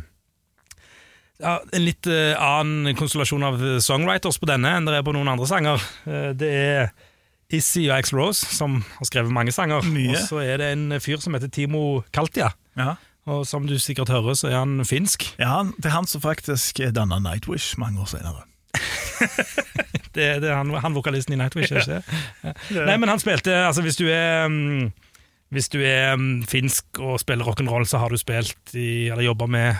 ja, 1.37 1.59
En 1.61 1.83
litt 1.83 2.07
eh, 2.09 2.33
annen 2.33 2.97
konstellasjon 2.97 3.45
av 3.45 3.61
songwriters 3.83 4.39
på 4.41 4.49
denne 4.49 4.71
enn 4.73 4.87
det 4.89 4.95
er 4.97 5.05
på 5.05 5.13
noen 5.17 5.29
andre 5.33 5.49
sanger. 5.49 5.83
Eh, 6.09 6.31
det 6.37 6.53
er 6.53 6.89
Issy 7.53 7.85
og 7.87 8.01
X-Rose 8.01 8.47
som 8.57 8.81
har 8.97 9.09
skrevet 9.09 9.33
mange 9.33 9.53
sanger. 9.55 9.85
Mye. 9.87 10.15
Og 10.15 10.23
så 10.25 10.41
er 10.43 10.61
det 10.61 10.71
en 10.75 10.97
fyr 11.03 11.21
som 11.23 11.37
heter 11.37 11.51
Timo 11.53 12.01
Kaltia. 12.15 12.51
Ja. 12.77 12.97
Og 13.27 13.43
som 13.47 13.65
du 13.67 13.75
sikkert 13.79 14.11
hører, 14.11 14.37
så 14.39 14.49
er 14.49 14.61
han 14.61 14.81
finsk. 14.87 15.25
Ja, 15.39 15.65
Det 15.77 15.89
er 15.89 15.97
han 15.97 16.07
som 16.07 16.23
faktisk 16.23 16.79
danna 16.95 17.19
Nightwish 17.19 17.75
mange 17.79 18.01
år 18.03 18.11
senere. 18.13 18.45
Det, 20.15 20.27
det 20.43 20.49
er 20.51 20.55
han, 20.55 20.71
han 20.71 20.95
vokalisten 20.95 21.35
i 21.35 21.39
Nightwish, 21.39 21.73
er 21.73 21.81
ikke 21.81 21.97
det? 21.97 22.19
Ja. 22.75 22.85
Nei, 22.87 22.97
men 23.01 23.09
han 23.09 23.19
spilte 23.19 23.55
Altså, 23.65 23.81
hvis 23.81 23.97
du 23.99 24.05
er 24.07 24.47
mm, 24.51 24.91
Hvis 25.53 25.69
du 25.71 25.77
er 25.79 26.17
mm, 26.19 26.43
finsk 26.49 26.99
og 26.99 27.21
spiller 27.21 27.47
rock'n'roll, 27.47 27.87
så 27.87 28.01
har 28.01 28.11
du 28.11 28.19
spilt 28.19 28.73
i 28.75 29.07
Eller 29.07 29.29
jobba 29.29 29.47
med 29.47 29.77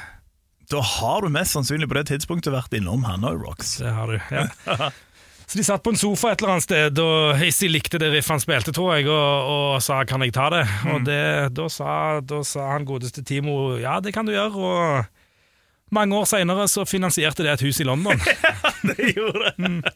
Da 0.71 0.79
har 0.79 1.25
du 1.25 1.31
mest 1.33 1.57
sannsynlig 1.57 1.89
på 1.91 1.97
det 1.99 2.07
tidspunktet 2.11 2.55
vært 2.55 2.77
innom 2.77 3.03
Hanoi 3.07 3.35
Rocks. 3.35 3.77
Det 3.83 3.91
har 3.91 4.11
du, 4.11 4.17
ja. 4.31 4.47
Så 5.47 5.55
de 5.55 5.63
satt 5.63 5.83
på 5.83 5.93
en 5.93 5.99
sofa 5.99 6.33
et 6.33 6.41
eller 6.41 6.57
annet 6.57 6.65
sted, 6.65 6.97
og 6.99 7.37
Hissy 7.39 7.69
likte 7.71 7.99
det 8.01 8.09
riffet 8.11 8.33
han 8.33 8.41
spilte, 8.43 8.73
tror 8.75 8.97
jeg, 8.97 9.05
og, 9.07 9.47
og 9.47 9.83
sa 9.83 10.01
'kan 10.03 10.25
jeg 10.25 10.33
ta 10.35 10.49
det?' 10.51 10.65
Og 10.91 11.05
det, 11.07 11.55
da, 11.55 11.69
sa, 11.71 12.19
da 12.19 12.41
sa 12.43 12.65
han 12.73 12.83
godeste 12.83 13.23
Timo 13.23 13.77
'ja, 13.79 14.01
det 14.03 14.11
kan 14.13 14.27
du 14.27 14.33
gjøre', 14.35 14.59
og 14.59 15.05
mange 15.95 16.15
år 16.19 16.27
seinere 16.27 16.67
så 16.67 16.83
finansierte 16.83 17.47
det 17.47 17.53
et 17.53 17.63
hus 17.63 17.79
i 17.79 17.87
London. 17.87 18.19
det 18.91 19.15
gjorde 19.15 19.53
det. 19.55 19.95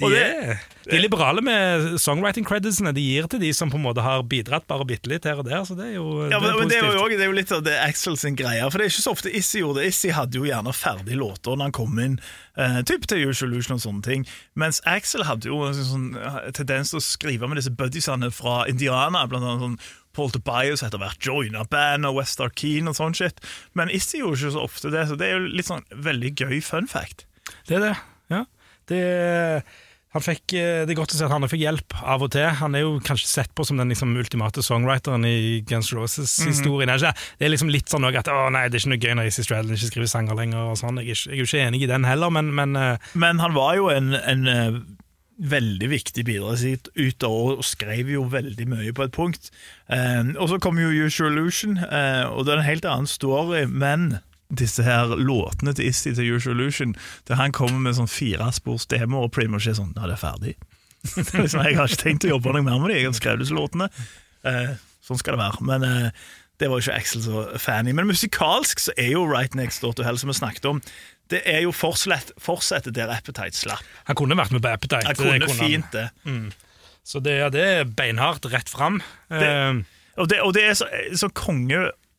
De, 0.00 0.08
er, 0.16 0.60
de 0.86 0.96
er 0.96 1.02
liberale 1.04 1.42
med 1.44 1.98
songwriting 2.00 2.46
creditsene. 2.48 2.94
De 2.96 3.02
gir 3.04 3.28
til 3.30 3.42
de 3.42 3.50
som 3.54 3.70
på 3.70 3.78
en 3.78 3.84
måte 3.84 4.02
har 4.04 4.24
bidratt 4.26 4.64
bare 4.70 4.86
bitte 4.88 5.10
litt 5.12 5.26
her 5.28 5.42
og 5.42 5.46
der. 5.46 5.60
Så 5.68 5.76
det 5.78 5.90
er 5.90 5.98
jo, 5.98 6.06
Ja, 6.32 6.40
men, 6.42 6.70
det 6.70 6.78
er 6.80 6.88
jo, 6.88 7.04
det 7.12 7.20
er 7.20 7.30
jo 7.30 7.36
litt 7.36 7.52
av 7.54 7.64
det 7.66 7.76
Axel 7.84 8.16
sin 8.18 8.38
greie. 8.38 8.64
For 8.70 8.80
det 8.80 8.88
er 8.88 8.94
ikke 8.94 9.04
så 9.04 9.14
ofte 9.14 9.32
Issy 9.32 9.60
gjorde 9.60 9.82
det. 9.82 9.92
Issy 9.92 10.12
hadde 10.16 10.40
jo 10.40 10.48
gjerne 10.48 10.74
ferdig 10.76 11.18
låter 11.20 11.54
når 11.54 11.68
han 11.68 11.76
kom 11.76 12.00
inn, 12.02 12.16
eh, 12.56 12.80
typ 12.88 13.04
til 13.10 13.28
Usual 13.28 13.52
Illusion 13.52 13.76
og 13.76 13.84
sånne 13.84 14.06
ting. 14.06 14.24
Mens 14.58 14.80
Axel 14.88 15.26
hadde 15.28 15.50
jo 15.52 15.60
en 15.68 15.76
sånn 15.76 16.08
eh, 16.16 16.40
tendens 16.56 16.94
til 16.94 17.02
å 17.02 17.04
skrive 17.04 17.50
med 17.50 17.60
disse 17.60 17.74
buddiesene 17.76 18.32
fra 18.34 18.62
Indiana, 18.72 19.26
blant 19.28 19.44
annet 19.44 19.66
sånn 19.66 19.78
Paul 20.16 20.32
Tobias 20.32 20.82
etter 20.84 21.00
hvert 21.00 21.24
joina 21.24 21.62
band 21.72 22.08
og 22.08 22.18
West 22.18 22.40
Arkeen 22.44 22.90
og 22.90 22.96
sånn 22.98 23.16
shit. 23.16 23.38
Men 23.78 23.92
Issy 23.92 24.20
gjorde 24.20 24.40
ikke 24.40 24.56
så 24.56 24.64
ofte 24.66 24.92
det, 24.92 25.06
så 25.08 25.20
det 25.20 25.28
er 25.28 25.38
jo 25.38 25.52
litt 25.52 25.68
sånn 25.68 25.86
veldig 25.92 26.34
gøy 26.40 26.58
fun 26.64 26.90
fact. 26.90 27.24
Det 27.68 27.78
er 27.78 27.86
det, 27.86 27.94
ja. 28.32 28.42
Det, 28.90 29.62
han 30.12 30.24
fikk, 30.24 30.52
eh, 30.58 30.82
det 30.84 30.92
er 30.92 30.98
godt 30.98 31.14
å 31.14 31.18
se 31.18 31.24
at 31.24 31.32
han 31.32 31.46
fikk 31.48 31.62
hjelp 31.64 31.94
av 32.04 32.24
og 32.26 32.32
til. 32.34 32.44
Han 32.60 32.74
er 32.76 32.84
jo 32.84 32.96
kanskje 33.04 33.30
sett 33.30 33.52
på 33.56 33.64
som 33.64 33.78
den 33.80 33.92
liksom, 33.92 34.12
ultimate 34.20 34.64
songwriteren 34.64 35.24
i 35.28 35.62
Guns 35.68 35.92
Roses-historien. 35.96 36.92
Det 36.92 37.08
er 37.08 37.14
Det 37.38 37.46
er 37.46 37.54
liksom 37.54 37.72
litt 37.72 37.88
sånn 37.88 38.04
at 38.04 38.28
å 38.28 38.50
nei, 38.52 38.66
det 38.68 38.76
er 38.76 38.82
ikke 38.82 38.92
noe 38.92 39.04
gøy 39.06 39.14
når 39.16 39.30
Izzy 39.30 39.46
Stradlin 39.46 39.78
ikke 39.78 39.92
skriver 39.92 40.10
sanger 40.12 40.36
lenger. 40.36 40.72
og 40.72 40.76
sånn. 40.80 41.00
Jeg 41.00 41.16
er 41.30 41.40
jo 41.40 41.48
ikke 41.48 41.64
enig 41.64 41.82
i 41.86 41.88
den 41.90 42.04
heller, 42.04 42.30
men, 42.30 42.52
men 42.54 42.76
eh, 42.76 42.98
Men 43.14 43.40
han 43.40 43.54
var 43.56 43.76
jo 43.78 43.88
en, 43.88 44.12
en 44.12 44.46
eh, 44.46 44.82
veldig 45.42 45.88
viktig 45.90 46.24
bidragsyter 46.28 47.32
og 47.32 47.64
skrev 47.64 48.10
jo 48.12 48.26
veldig 48.30 48.66
mye 48.68 48.92
på 48.92 49.06
et 49.06 49.14
punkt. 49.16 49.48
Eh, 49.88 50.28
og 50.36 50.52
så 50.52 50.60
kom 50.60 50.76
jo 50.78 50.92
Usual 51.06 51.32
Illusion, 51.32 51.78
eh, 51.78 52.28
og 52.28 52.44
det 52.44 52.52
er 52.52 52.60
en 52.60 52.68
helt 52.68 52.84
annen 52.84 53.08
story, 53.10 53.64
men 53.64 54.18
disse 54.52 54.84
her 54.84 55.14
låtene 55.16 55.72
til 55.76 55.88
Issy 55.88 56.12
til 56.12 56.34
Usual 56.36 56.58
Illusion, 56.60 56.92
der 57.28 57.40
han 57.40 57.54
kommer 57.56 57.80
med 57.80 57.96
sånn 57.96 58.10
firespors 58.10 58.84
demo 58.90 59.24
og 59.24 59.32
pretty 59.32 59.50
much 59.52 59.68
er 59.70 59.78
sånn 59.78 59.94
Ja, 59.96 60.06
det 60.10 60.18
er 60.18 60.22
ferdig. 60.22 60.54
Er 61.34 61.40
liksom, 61.42 61.64
jeg 61.66 61.74
har 61.78 61.88
ikke 61.90 62.02
tenkt 62.04 62.26
å 62.28 62.34
jobbe 62.36 62.52
noe 62.54 62.62
mer 62.62 62.78
med 62.78 62.92
dem, 62.92 62.98
jeg 63.00 63.08
har 63.08 63.16
skrevet 63.18 63.42
disse 63.42 63.56
låtene. 63.56 63.88
Eh, 64.46 64.74
sånn 65.02 65.18
skal 65.18 65.34
det 65.34 65.40
være. 65.42 65.64
Men 65.66 65.86
eh, 65.88 66.28
det 66.62 66.68
var 66.70 66.78
jo 66.78 66.84
ikke 66.84 66.98
Axel 67.00 67.24
så 67.24 67.46
fan 67.58 67.88
i. 67.90 67.94
Men 67.96 68.06
musikalsk 68.06 68.78
så 68.84 68.94
er 68.94 69.14
jo 69.16 69.24
Right 69.26 69.56
Next 69.58 69.82
Door 69.82 69.96
to 69.98 70.06
Hell, 70.06 70.20
som 70.20 70.30
vi 70.30 70.36
snakket 70.38 70.68
om, 70.70 70.82
det 71.32 71.40
er 71.48 71.64
jo 71.64 71.72
fortsatt, 71.74 72.30
fortsettet 72.42 72.94
der 72.94 73.10
Appetite 73.10 73.56
slapp. 73.56 73.82
han 74.06 74.18
kunne 74.18 74.36
vært 74.38 74.52
med 74.54 74.62
på 74.62 74.70
Appetite. 74.70 75.02
Jeg 75.08 75.18
det 75.18 75.48
kunne 75.48 75.56
fint 75.58 75.96
det. 75.96 76.06
Så 77.02 77.18
det, 77.24 77.38
ja, 77.40 77.48
det 77.50 77.62
er 77.66 77.88
beinhardt 77.88 78.46
rett 78.52 78.70
fram. 78.70 79.00
Det, 79.32 79.50
Og 80.20 80.28
det, 80.28 80.38
og 80.44 80.52
det 80.54 80.66
er 80.68 80.74
så, 80.78 80.86
så 81.18 81.32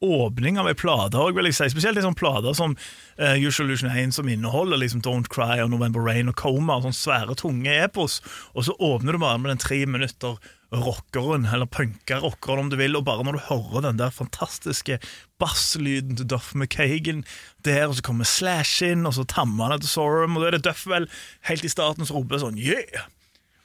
kongeåpning 0.03 0.59
av 0.59 0.67
ei 0.67 0.75
plate 0.75 1.17
òg, 1.17 1.35
vil 1.37 1.47
jeg 1.47 1.55
si. 1.57 1.69
Spesielt 1.71 1.97
i 1.97 2.03
sånne 2.03 2.19
plater 2.19 2.53
som 2.57 2.75
uh, 2.75 3.35
Usual 3.39 3.69
Illusion 3.69 3.91
1, 3.91 4.13
som 4.13 4.27
inneholder 4.27 4.77
liksom 4.77 5.01
Don't 5.01 5.29
Cry 5.31 5.61
og 5.63 5.71
November 5.71 6.03
Rain 6.03 6.29
og 6.29 6.35
Coma, 6.35 6.77
og 6.77 6.87
sånne 6.87 6.97
svære, 6.97 7.37
tunge 7.39 7.71
epos. 7.71 8.19
Og 8.53 8.67
så 8.67 8.75
åpner 8.79 9.13
du 9.13 9.21
bare 9.23 9.39
med 9.39 9.53
den 9.53 9.63
tre 9.63 9.85
minutter 9.85 10.37
rockeren, 10.73 11.45
eller 11.45 11.69
punka-rockeren 11.69 12.65
om 12.65 12.69
du 12.71 12.77
vil, 12.79 12.97
og 12.97 13.05
bare 13.05 13.23
når 13.23 13.37
du 13.37 13.43
hører 13.47 13.85
den 13.85 13.99
der 14.01 14.13
fantastiske 14.13 14.97
basslyden 15.39 16.17
til 16.17 16.27
Duff 16.33 16.53
McKagan 16.55 17.21
der, 17.63 17.87
og 17.87 17.99
så 17.99 18.05
kommer 18.05 18.27
Slash 18.27 18.81
inn, 18.83 19.05
og 19.05 19.13
så 19.13 19.27
tammer 19.29 19.69
han 19.69 19.83
til 19.83 19.91
Sorum, 19.91 20.35
og 20.35 20.43
da 20.43 20.49
er 20.49 20.57
det 20.57 20.65
Duff 20.65 20.87
vel 20.89 21.05
helt 21.45 21.63
i 21.67 21.71
starten 21.71 22.09
som 22.09 22.17
roper 22.17 22.41
sånn 22.41 22.57
yeah! 22.57 23.05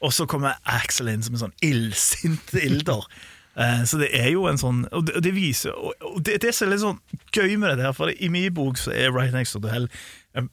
Og 0.05 0.13
så 0.15 0.29
kommer 0.31 0.61
Axel 0.69 1.09
inn 1.11 1.25
som 1.27 1.35
en 1.35 1.49
sånn 1.49 1.57
illsint 1.65 2.53
ilder. 2.69 3.09
Eh, 3.59 3.83
Så 3.91 3.99
det 3.99 4.13
er 4.15 4.29
jo 4.31 4.45
en 4.47 4.59
sånn 4.61 4.85
Og 4.95 5.09
det, 5.09 5.33
viser 5.35 5.75
Og 5.75 6.21
det, 6.23 6.37
det 6.45 6.53
som 6.55 6.69
er 6.69 6.77
litt 6.77 6.85
sånn 6.85 7.01
gøy 7.35 7.57
med 7.59 7.73
det 7.73 7.83
der, 7.83 7.93
for 7.97 8.13
i 8.13 8.29
min 8.31 8.53
bok 8.55 8.79
så 8.79 8.93
er 8.95 9.11
Right 9.11 9.35
Next 9.35 9.57
to 9.57 9.61
the 9.65 9.73
Hell 9.73 9.89
en 10.39 10.47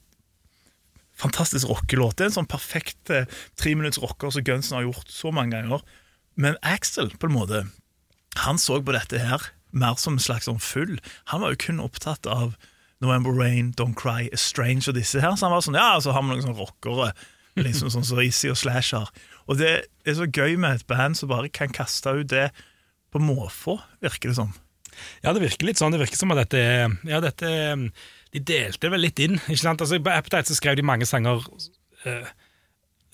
fantastisk 1.16 1.68
rockelåt. 1.70 2.16
Det 2.18 2.26
er 2.26 2.28
en 2.30 2.34
sånn 2.42 2.48
perfekt 2.50 3.08
eh, 3.14 3.24
treminutts 3.56 4.00
rocker 4.02 4.32
som 4.34 4.44
Gunsen 4.44 4.76
har 4.76 4.84
gjort 4.84 5.08
så 5.08 5.30
mange 5.32 5.54
ganger. 5.56 5.84
Men 6.36 6.58
Axel, 6.66 7.08
på 7.16 7.30
en 7.30 7.36
måte, 7.36 7.62
han 8.42 8.58
så 8.60 8.80
på 8.84 8.92
dette 8.92 9.22
her 9.22 9.46
mer 9.72 9.96
som 10.00 10.16
en 10.18 10.20
slags 10.20 10.44
sånn 10.48 10.60
full. 10.60 10.98
Han 11.32 11.40
var 11.40 11.54
jo 11.54 11.62
kun 11.66 11.80
opptatt 11.80 12.28
av 12.28 12.52
November 13.00 13.32
Rain, 13.32 13.72
Don't 13.78 13.96
Cry, 13.96 14.28
Estrange 14.32 14.88
og 14.90 14.96
disse 14.98 15.20
her. 15.24 15.32
Så 15.36 15.46
han 15.48 15.54
var 15.56 15.64
sånn, 15.64 15.78
ja, 15.80 15.96
så 16.04 16.12
har 16.12 16.24
vi 16.24 16.34
noen 16.34 16.44
sånne 16.44 16.60
rockere, 16.60 17.10
liksom 17.56 17.92
sånn 17.92 18.04
som 18.04 18.20
Easy 18.20 18.52
og 18.52 18.60
Slasher. 18.60 19.08
Og 19.48 19.56
det 19.60 19.72
er 20.04 20.18
så 20.18 20.28
gøy 20.28 20.58
med 20.60 20.80
et 20.82 20.86
band 20.90 21.16
som 21.16 21.32
bare 21.32 21.48
kan 21.48 21.72
kaste 21.72 22.12
ut 22.12 22.28
det 22.32 22.50
på 23.16 23.24
måfå, 23.24 23.78
virker 24.04 24.30
det 24.32 24.36
som. 24.38 24.52
Ja, 25.24 25.32
det 25.36 25.42
virker 25.42 25.66
litt 25.68 25.80
sånn. 25.80 25.92
Det 25.92 26.00
virker 26.00 26.16
som 26.20 26.30
at 26.32 26.38
dette 26.44 26.60
er- 26.62 26.94
Ja, 27.04 27.20
dette 27.20 27.42
er- 27.44 27.90
De 28.32 28.40
delte 28.40 28.90
vel 28.90 29.00
litt 29.00 29.18
inn. 29.20 29.38
ikke 29.48 29.58
sant? 29.58 29.80
Altså, 29.80 29.98
På 30.02 30.12
Appetite 30.12 30.48
så 30.52 30.56
skrev 30.56 30.76
de 30.76 30.82
mange 30.82 31.06
sanger 31.08 31.40
eh, 32.04 32.26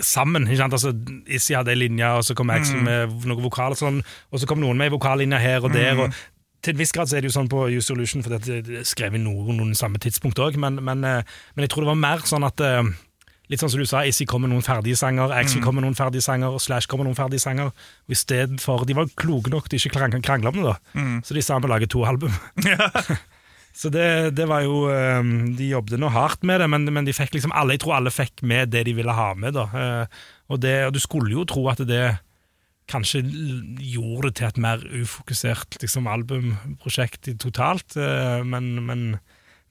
sammen. 0.01 0.47
ikke 0.49 0.59
sant? 0.59 0.73
Altså, 0.73 0.93
Issi 1.29 1.55
hadde 1.55 1.71
ei 1.75 1.79
linje, 1.89 2.07
og 2.07 2.23
så 2.27 2.35
kom 2.35 2.51
Axel 2.51 2.83
med 2.83 3.27
noe 3.29 3.43
vokal, 3.45 3.73
og 3.77 3.79
sånn, 3.79 4.03
og 4.33 4.41
så 4.41 4.47
kom 4.51 4.61
noen 4.63 4.77
med 4.77 4.91
ei 4.91 4.97
vokallinje 4.97 5.39
her 5.41 5.65
og 5.65 5.73
der. 5.73 5.99
og 6.01 6.15
til 6.63 6.75
en 6.75 6.79
viss 6.79 6.93
grad 6.95 7.09
så 7.11 7.17
er 7.17 7.23
det 7.23 7.33
jo 7.33 7.41
sånn 7.41 7.49
på 7.51 7.65
Use 7.77 7.87
Solution, 7.91 8.23
for 8.23 8.31
det 8.39 8.49
er 8.49 8.85
skrev 8.87 9.15
i 9.15 9.19
noen, 9.19 9.57
noen 9.59 9.75
samme 9.75 9.99
tidspunkt 9.99 10.39
òg, 10.39 10.57
men, 10.57 10.77
men, 10.85 11.03
eh, 11.05 11.23
men 11.57 11.63
jeg 11.67 11.71
tror 11.71 11.83
det 11.83 11.91
var 11.91 11.99
mer 12.03 12.19
sånn 12.19 12.47
at 12.47 12.61
eh, 12.61 12.83
Litt 13.53 13.61
sånn 13.61 13.73
som 13.75 13.83
du 13.83 13.89
sa, 13.89 14.01
Issy 14.09 14.25
kommer 14.29 14.49
med 14.49 14.57
noen 14.57 14.65
ferdige 14.65 14.97
sanger, 14.97 15.35
Axel 15.37 15.61
kommer 15.61 15.83
med 15.83 15.91
noen 15.91 15.99
ferdige 15.99 16.25
sanger, 16.25 16.57
Slash 16.63 16.89
kommer 16.89 17.05
med 17.05 17.13
noen 17.13 17.21
ferdige 17.21 17.45
sanger. 17.45 17.69
Og 18.09 18.17
i 18.17 18.19
stedet 18.19 18.63
for, 18.65 18.87
De 18.89 18.97
var 18.97 19.11
kloke 19.21 19.53
nok 19.53 19.69
til 19.69 19.83
ikke 19.83 20.01
å 20.01 20.23
krangle 20.25 20.49
om 20.55 20.59
det, 20.63 20.65
da. 20.71 21.05
Så 21.27 21.37
de 21.37 21.45
sa 21.45 21.61
vi 21.61 21.69
lager 21.69 21.91
to 21.93 22.07
album. 22.09 22.33
Så 23.77 23.89
det, 23.89 24.35
det 24.37 24.45
var 24.51 24.65
jo 24.67 24.83
eh, 24.93 25.23
De 25.57 25.71
jobbet 25.71 26.01
nå 26.01 26.11
hardt 26.13 26.43
med 26.45 26.61
det, 26.61 26.69
men, 26.69 26.85
men 26.93 27.09
de 27.09 27.15
fikk 27.17 27.33
liksom 27.37 27.55
alle, 27.57 27.77
jeg 27.77 27.85
tror 27.85 27.97
alle 28.01 28.13
fikk 28.13 28.43
med 28.45 28.73
det 28.75 28.85
de 28.89 28.97
ville 28.99 29.15
ha 29.17 29.31
med. 29.35 29.57
da. 29.57 29.69
Eh, 29.73 30.21
Og, 30.53 30.61
det, 30.61 30.75
og 30.87 30.93
du 30.93 31.01
skulle 31.01 31.33
jo 31.33 31.47
tro 31.49 31.65
at 31.73 31.81
det 31.89 32.19
kanskje 32.91 33.23
gjorde 33.25 34.29
det 34.29 34.35
til 34.37 34.49
et 34.51 34.59
mer 34.61 34.83
ufokusert 35.01 35.79
liksom, 35.81 36.09
albumprosjekt 36.11 37.31
totalt, 37.41 37.97
eh, 37.97 38.43
men, 38.45 38.75
men, 38.85 39.05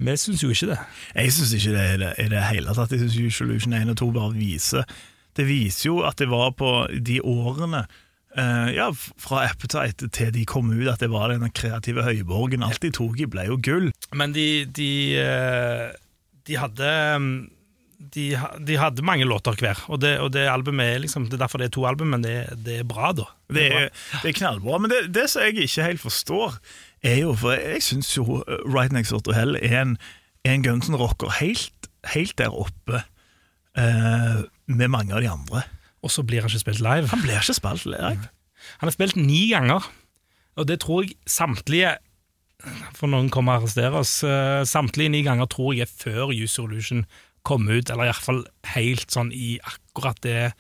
Vi 0.02 0.18
syns 0.18 0.44
jo 0.44 0.52
ikke 0.54 0.72
det. 0.74 0.80
Jeg 1.16 1.34
syns 1.36 1.56
ikke 1.58 1.74
det 1.76 1.88
i 1.88 1.98
det, 2.02 2.12
i 2.24 2.30
det 2.34 2.46
hele 2.50 2.76
tatt. 2.78 2.94
Jeg 2.94 3.04
syns 3.04 3.42
Illusion 3.42 3.76
1 3.78 3.94
og 3.94 4.00
2 4.02 4.12
bare 4.18 4.34
viser 4.36 4.96
Det 5.38 5.46
viser 5.48 5.88
jo 5.92 6.02
at 6.08 6.18
det 6.20 6.30
var 6.32 6.56
på 6.58 6.72
de 6.92 7.22
årene 7.22 7.86
Uh, 8.32 8.70
ja, 8.72 8.86
fra 9.20 9.42
Appetite 9.44 10.08
til 10.16 10.30
de 10.32 10.46
kom 10.48 10.70
ut, 10.72 10.88
at 10.88 11.02
det 11.04 11.10
var 11.12 11.34
den 11.34 11.50
kreative 11.52 12.06
høyborgen. 12.06 12.64
Alt 12.64 12.80
de 12.80 12.92
tok 12.96 13.20
i, 13.20 13.28
ble 13.28 13.44
jo 13.50 13.58
gull. 13.60 13.90
Men 14.16 14.32
de, 14.32 14.64
de, 14.72 14.92
eh, 15.20 15.90
de 16.48 16.56
hadde 16.56 16.94
mm, 17.20 17.34
de, 18.16 18.26
de 18.68 18.78
hadde 18.80 19.04
mange 19.06 19.28
låter 19.28 19.60
hver, 19.60 19.84
og 19.92 20.00
det, 20.02 20.14
og 20.24 20.32
det 20.34 20.48
albumet 20.50 20.96
er 20.96 21.04
liksom 21.04 21.28
Det 21.28 21.36
er 21.38 21.44
derfor 21.44 21.62
det 21.62 21.70
er 21.70 21.76
to 21.76 21.84
album, 21.90 22.16
men 22.16 22.24
det, 22.24 22.38
det 22.66 22.80
er 22.80 22.88
bra, 22.88 23.12
da. 23.16 23.28
Det 23.52 23.68
er, 23.68 23.90
det 24.22 24.32
er 24.32 24.38
knallbra. 24.40 24.80
Men 24.80 24.94
det, 24.94 25.02
det 25.14 25.28
som 25.30 25.44
jeg 25.44 25.68
ikke 25.68 25.90
helt 25.90 26.02
forstår, 26.02 26.56
er 27.04 27.18
jo 27.24 27.34
For 27.40 27.56
jeg 27.58 27.82
syns 27.86 28.12
jo 28.18 28.24
uh, 28.42 28.58
Right 28.66 28.94
Next 28.94 29.12
Door 29.12 29.24
to 29.26 29.36
Hell 29.36 29.56
er 29.62 29.82
en, 29.82 29.96
er 30.46 30.54
en 30.56 30.66
Guns 30.66 30.90
N' 30.90 30.98
Rocker 31.00 31.32
helt, 31.40 31.90
helt 32.14 32.38
der 32.38 32.54
oppe 32.54 33.04
eh, 33.78 34.44
med 34.68 34.88
mange 34.94 35.14
av 35.16 35.22
de 35.22 35.30
andre. 35.30 35.64
Og 36.02 36.12
så 36.14 36.24
blir 36.26 36.42
han 36.42 36.50
ikke 36.50 36.64
spilt 36.64 36.82
live. 36.82 37.10
Han 37.14 37.22
blir 37.24 37.38
ikke 37.40 37.58
spilt 37.58 37.86
live. 37.90 38.30
Han 38.82 38.90
har 38.90 38.94
spilt 38.94 39.18
ni 39.18 39.48
ganger, 39.52 39.86
og 40.58 40.68
det 40.70 40.82
tror 40.84 41.06
jeg 41.06 41.18
samtlige 41.30 41.96
For 42.94 43.10
noen 43.10 43.32
kommer 43.34 43.56
og 43.58 43.64
arresterer 43.64 43.96
oss. 43.98 44.20
eh, 44.24 44.62
Samtlige 44.70 45.10
ni 45.10 45.24
ganger 45.26 45.48
tror 45.50 45.74
jeg 45.74 45.88
er 45.88 45.90
før 45.90 46.30
Use 46.30 46.62
Illusion 46.62 47.06
kom 47.42 47.66
ut, 47.66 47.90
eller 47.90 48.06
i 48.06 48.12
hvert 48.12 48.28
fall 48.28 48.44
helt 48.76 49.10
sånn 49.10 49.32
i 49.34 49.56
akkurat 49.66 50.20
det, 50.22 50.52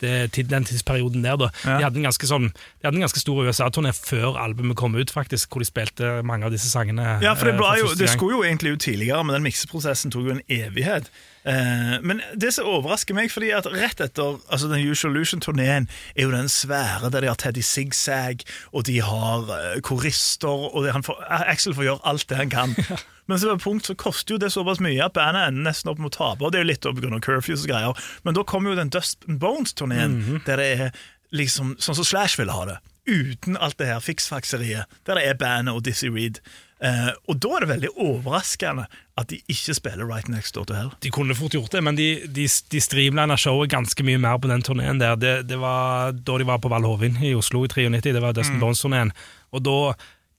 det 0.00 0.48
den 0.50 0.64
tidsperioden 0.64 1.24
der. 1.24 1.36
da. 1.40 1.50
Ja. 1.64 1.76
De, 1.78 1.84
hadde 1.84 2.00
en 2.02 2.08
ganske 2.08 2.28
sånn, 2.28 2.50
de 2.52 2.88
hadde 2.88 3.00
en 3.00 3.06
ganske 3.06 3.22
stor 3.22 3.42
USA-turné 3.46 3.92
før 3.96 4.38
albumet 4.40 4.78
kom 4.80 4.96
ut, 4.98 5.12
faktisk, 5.14 5.50
hvor 5.50 5.64
de 5.64 5.68
spilte 5.68 6.20
mange 6.26 6.48
av 6.48 6.54
disse 6.54 6.70
sangene. 6.72 7.18
Ja, 7.24 7.34
for 7.38 7.50
det, 7.50 7.56
eh, 7.56 7.60
ble 7.60 7.74
jo, 7.82 7.90
det 7.98 8.10
skulle 8.12 8.40
jo 8.40 8.46
egentlig 8.46 8.76
ut 8.76 8.86
tidligere, 8.86 9.24
men 9.24 9.38
den 9.38 9.46
mikseprosessen 9.48 10.14
tok 10.14 10.30
jo 10.30 10.38
en 10.38 10.46
evighet. 10.48 11.10
Eh, 11.44 11.96
men 12.04 12.20
det 12.36 12.52
som 12.52 12.68
overrasker 12.68 13.16
meg, 13.16 13.30
fordi 13.32 13.52
at 13.56 13.68
rett 13.72 14.02
etter 14.04 14.36
altså 14.52 14.68
den 14.68 14.84
Usual 14.84 15.14
Lution-turneen 15.16 15.88
er 16.14 16.26
jo 16.26 16.34
den 16.34 16.50
svære 16.52 17.08
der 17.12 17.24
de 17.24 17.30
har 17.32 17.38
Teddy 17.40 17.64
Zigzag, 17.64 18.44
og 18.72 18.84
de 18.90 18.98
har 19.00 19.48
eh, 19.56 19.80
korister, 19.80 20.68
og 20.68 20.90
han 20.92 21.06
får, 21.06 21.22
Axel 21.28 21.76
får 21.76 21.88
gjøre 21.88 22.04
alt 22.12 22.28
det 22.28 22.42
han 22.42 22.52
kan. 22.52 22.76
Men 23.30 23.38
så 23.38 23.54
punkt 23.62 23.86
så 23.86 23.94
koster 23.94 24.34
jo 24.34 24.40
det 24.42 24.50
såpass 24.50 24.82
mye 24.82 25.04
at 25.04 25.14
bandet 25.14 25.52
ender 25.52 25.68
nesten 25.70 25.92
opp 25.92 26.00
med 26.02 26.10
å 26.10 26.16
tape, 26.16 26.42
og 26.42 26.50
det 26.50 26.58
er 26.58 26.64
jo 26.64 26.70
litt 26.72 26.86
pga. 26.98 27.20
curfews 27.22 27.62
og 27.62 27.70
greier. 27.70 28.08
Men 28.26 28.34
da 28.34 28.42
kommer 28.42 28.72
jo 28.72 28.80
den 28.80 28.90
Dust 28.90 29.22
Bones-turneen, 29.28 30.40
der 30.48 30.58
det 30.58 30.70
er 30.74 30.96
liksom 31.30 31.76
sånn 31.78 32.00
som 32.00 32.08
Slash 32.08 32.40
ville 32.40 32.54
ha 32.56 32.66
det. 32.66 32.80
Uten 33.06 33.56
alt 33.56 33.78
det 33.78 33.86
her 33.86 34.02
fiksfakseriet, 34.02 34.90
der 35.06 35.18
det 35.18 35.28
er 35.28 35.38
bandet 35.38 35.78
og 35.78 35.86
Dizzie 35.86 36.10
Reed. 36.10 36.42
Uh, 36.80 37.12
og 37.28 37.36
da 37.44 37.56
er 37.56 37.64
det 37.64 37.70
veldig 37.74 37.88
overraskende 38.00 38.86
at 39.20 39.28
de 39.28 39.36
ikke 39.52 39.74
spiller 39.76 40.08
Right 40.08 40.30
Next 40.32 40.56
Door 40.56 40.66
to 40.70 40.76
Hell. 40.78 40.92
De 41.04 41.12
kunne 41.12 41.36
fort 41.36 41.54
gjort 41.54 41.74
det, 41.76 41.82
men 41.84 41.98
de, 41.98 42.08
de, 42.24 42.46
de 42.48 42.80
streamlina 42.80 43.36
showet 43.38 43.70
ganske 43.70 44.06
mye 44.06 44.20
mer 44.20 44.40
på 44.40 44.48
den 44.48 44.64
turneen 44.64 45.02
der. 45.02 45.18
Det, 45.20 45.34
det 45.50 45.58
var 45.60 46.16
da 46.16 46.38
de 46.40 46.48
var 46.48 46.62
på 46.64 46.72
Val 46.72 46.88
Hovin 46.88 47.20
i 47.20 47.34
Oslo 47.36 47.66
i 47.66 47.70
93, 47.70 48.14
det 48.16 48.24
var 48.24 48.34
Dustin 48.34 48.62
Bones-turneen. 48.62 49.12
Og 49.52 49.66
da 49.66 49.76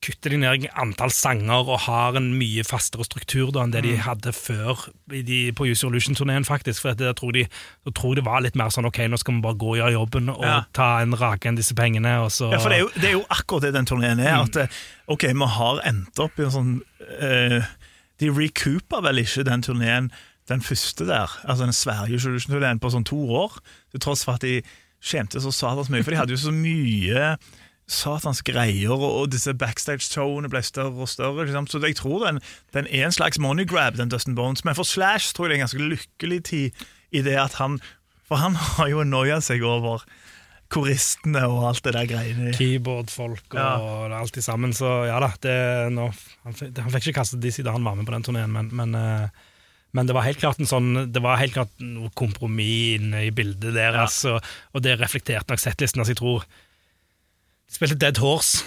kutter 0.02 0.34
de 0.34 0.38
ned 0.42 0.64
antall 0.82 1.12
sanger 1.14 1.68
og 1.70 1.84
har 1.86 2.16
en 2.18 2.32
mye 2.34 2.64
fastere 2.66 3.06
struktur 3.06 3.52
da 3.54 3.62
enn 3.68 3.74
det 3.76 3.84
de 3.86 3.92
hadde 4.02 4.32
før 4.34 4.88
i 5.14 5.22
de, 5.28 5.38
på 5.54 5.68
Use 5.70 5.86
Illusion-turneen, 5.86 6.46
faktisk. 6.48 6.82
For 6.82 6.98
da 6.98 7.12
tror 7.18 7.36
de, 7.38 7.44
jeg 7.46 7.94
tror 8.00 8.18
det 8.18 8.24
var 8.26 8.42
litt 8.42 8.58
mer 8.58 8.74
sånn 8.74 8.88
ok, 8.90 9.04
nå 9.14 9.20
skal 9.22 9.38
vi 9.38 9.44
bare 9.46 9.60
gå 9.62 9.70
og 9.76 9.78
gjøre 9.78 9.94
jobben 9.94 10.34
og 10.34 10.42
Ja. 10.48 10.56
ta 10.74 10.90
en 11.04 11.14
rake 11.14 11.52
enn 11.52 11.60
disse 11.60 11.78
pengene, 11.78 12.16
og 12.26 12.32
så 12.34 12.50
Ja, 12.52 12.58
for 12.64 12.74
det 12.74 12.80
er, 12.80 12.84
jo, 12.88 12.90
det 12.98 13.10
er 13.12 13.16
jo 13.20 13.24
akkurat 13.30 13.68
det 13.68 13.74
den 13.78 13.86
turneen 13.86 14.20
er. 14.26 14.42
At 14.42 14.56
eh, 14.64 14.82
ok, 15.08 15.28
vi 15.38 15.52
har 15.60 15.82
endt 15.86 16.20
opp 16.26 16.40
i 16.42 16.48
en 16.50 16.56
sånn 16.58 16.74
uh, 17.22 17.62
De 18.22 18.30
recooper 18.34 19.06
vel 19.06 19.22
ikke 19.22 19.46
den 19.46 19.62
turneen, 19.62 20.12
den 20.50 20.62
første 20.66 21.06
der, 21.06 21.30
altså 21.46 21.64
den 21.70 21.78
svære 21.78 22.10
Illusion-turneen, 22.10 22.82
på 22.82 22.90
sånn 22.90 23.06
to 23.06 23.22
år. 23.38 23.62
Til 23.94 24.02
tross 24.02 24.26
for 24.26 24.42
at 24.42 24.42
de 24.50 24.64
skjemte 25.02 25.40
så 25.42 25.54
satans 25.54 25.90
mye, 25.94 26.02
for 26.06 26.14
de 26.14 26.18
hadde 26.20 26.34
jo 26.34 26.42
så 26.42 26.52
mye 26.54 27.36
satans 27.92 28.42
greier, 28.48 28.92
og, 28.96 29.04
og 29.22 29.30
disse 29.34 29.54
backstage-showene 29.58 30.50
ble 30.52 30.62
større 30.66 31.04
og 31.06 31.10
større. 31.12 31.46
Liksom. 31.46 31.68
Så 31.72 31.82
jeg 31.86 31.98
tror 32.00 32.26
den, 32.28 32.42
den 32.76 32.88
er 32.90 33.06
en 33.10 33.16
slags 33.16 33.40
money 33.42 33.68
grab, 33.68 33.98
den 34.00 34.10
Dustin 34.12 34.36
Bones. 34.38 34.66
Men 34.68 34.78
for 34.78 34.88
Slash 34.88 35.34
tror 35.36 35.48
jeg 35.48 35.54
det 35.54 35.58
er 35.58 35.62
en 35.62 35.68
ganske 35.68 35.90
lykkelig 35.96 36.42
tid 36.52 36.86
i 37.12 37.24
det 37.26 37.36
at 37.40 37.58
han 37.60 37.80
For 38.32 38.40
han 38.40 38.56
har 38.78 38.88
jo 38.94 39.04
noia 39.04 39.42
seg 39.44 39.64
over 39.68 40.06
koristene 40.72 41.42
og 41.52 41.66
alt 41.68 41.84
det 41.84 41.92
der 41.98 42.08
greiene. 42.08 42.54
keyboardfolk 42.56 43.56
og 43.60 44.14
alt 44.16 44.38
i 44.40 44.44
sammen. 44.46 44.72
Så 44.74 44.88
ja 45.10 45.18
da, 45.20 45.28
det, 45.44 45.56
nå, 45.92 46.06
han, 46.46 46.56
fikk- 46.56 46.80
han 46.80 46.94
fikk 46.94 47.10
ikke 47.10 47.18
kastet 47.20 47.42
de 47.44 47.52
siden 47.52 47.74
han 47.76 47.84
var 47.84 47.98
med 48.00 48.08
på 48.08 48.14
den 48.16 48.24
turneen, 48.28 48.54
men, 48.56 48.72
men, 48.76 48.96
uh 48.96 49.48
men 49.92 50.08
det 50.08 50.14
var 50.16 50.24
helt 50.24 50.40
klart 50.40 50.56
en 50.64 50.70
sånn 50.70 51.10
Det 51.12 51.20
var 51.20 51.36
helt 51.42 51.52
klart 51.52 51.82
noe 51.84 52.08
kompromiss 52.16 52.94
inne 53.02 53.26
i 53.28 53.32
bildet 53.36 53.74
deres, 53.76 54.22
og, 54.24 54.38
og 54.72 54.84
det 54.86 54.94
reflekterte 55.02 55.52
nok 55.52 55.60
settlisten. 55.60 56.00
Altså, 56.00 56.14
jeg 56.16 56.22
tror 56.22 56.46
De 57.72 57.78
spilte 57.80 57.96
Dead 58.02 58.20
Horse 58.20 58.66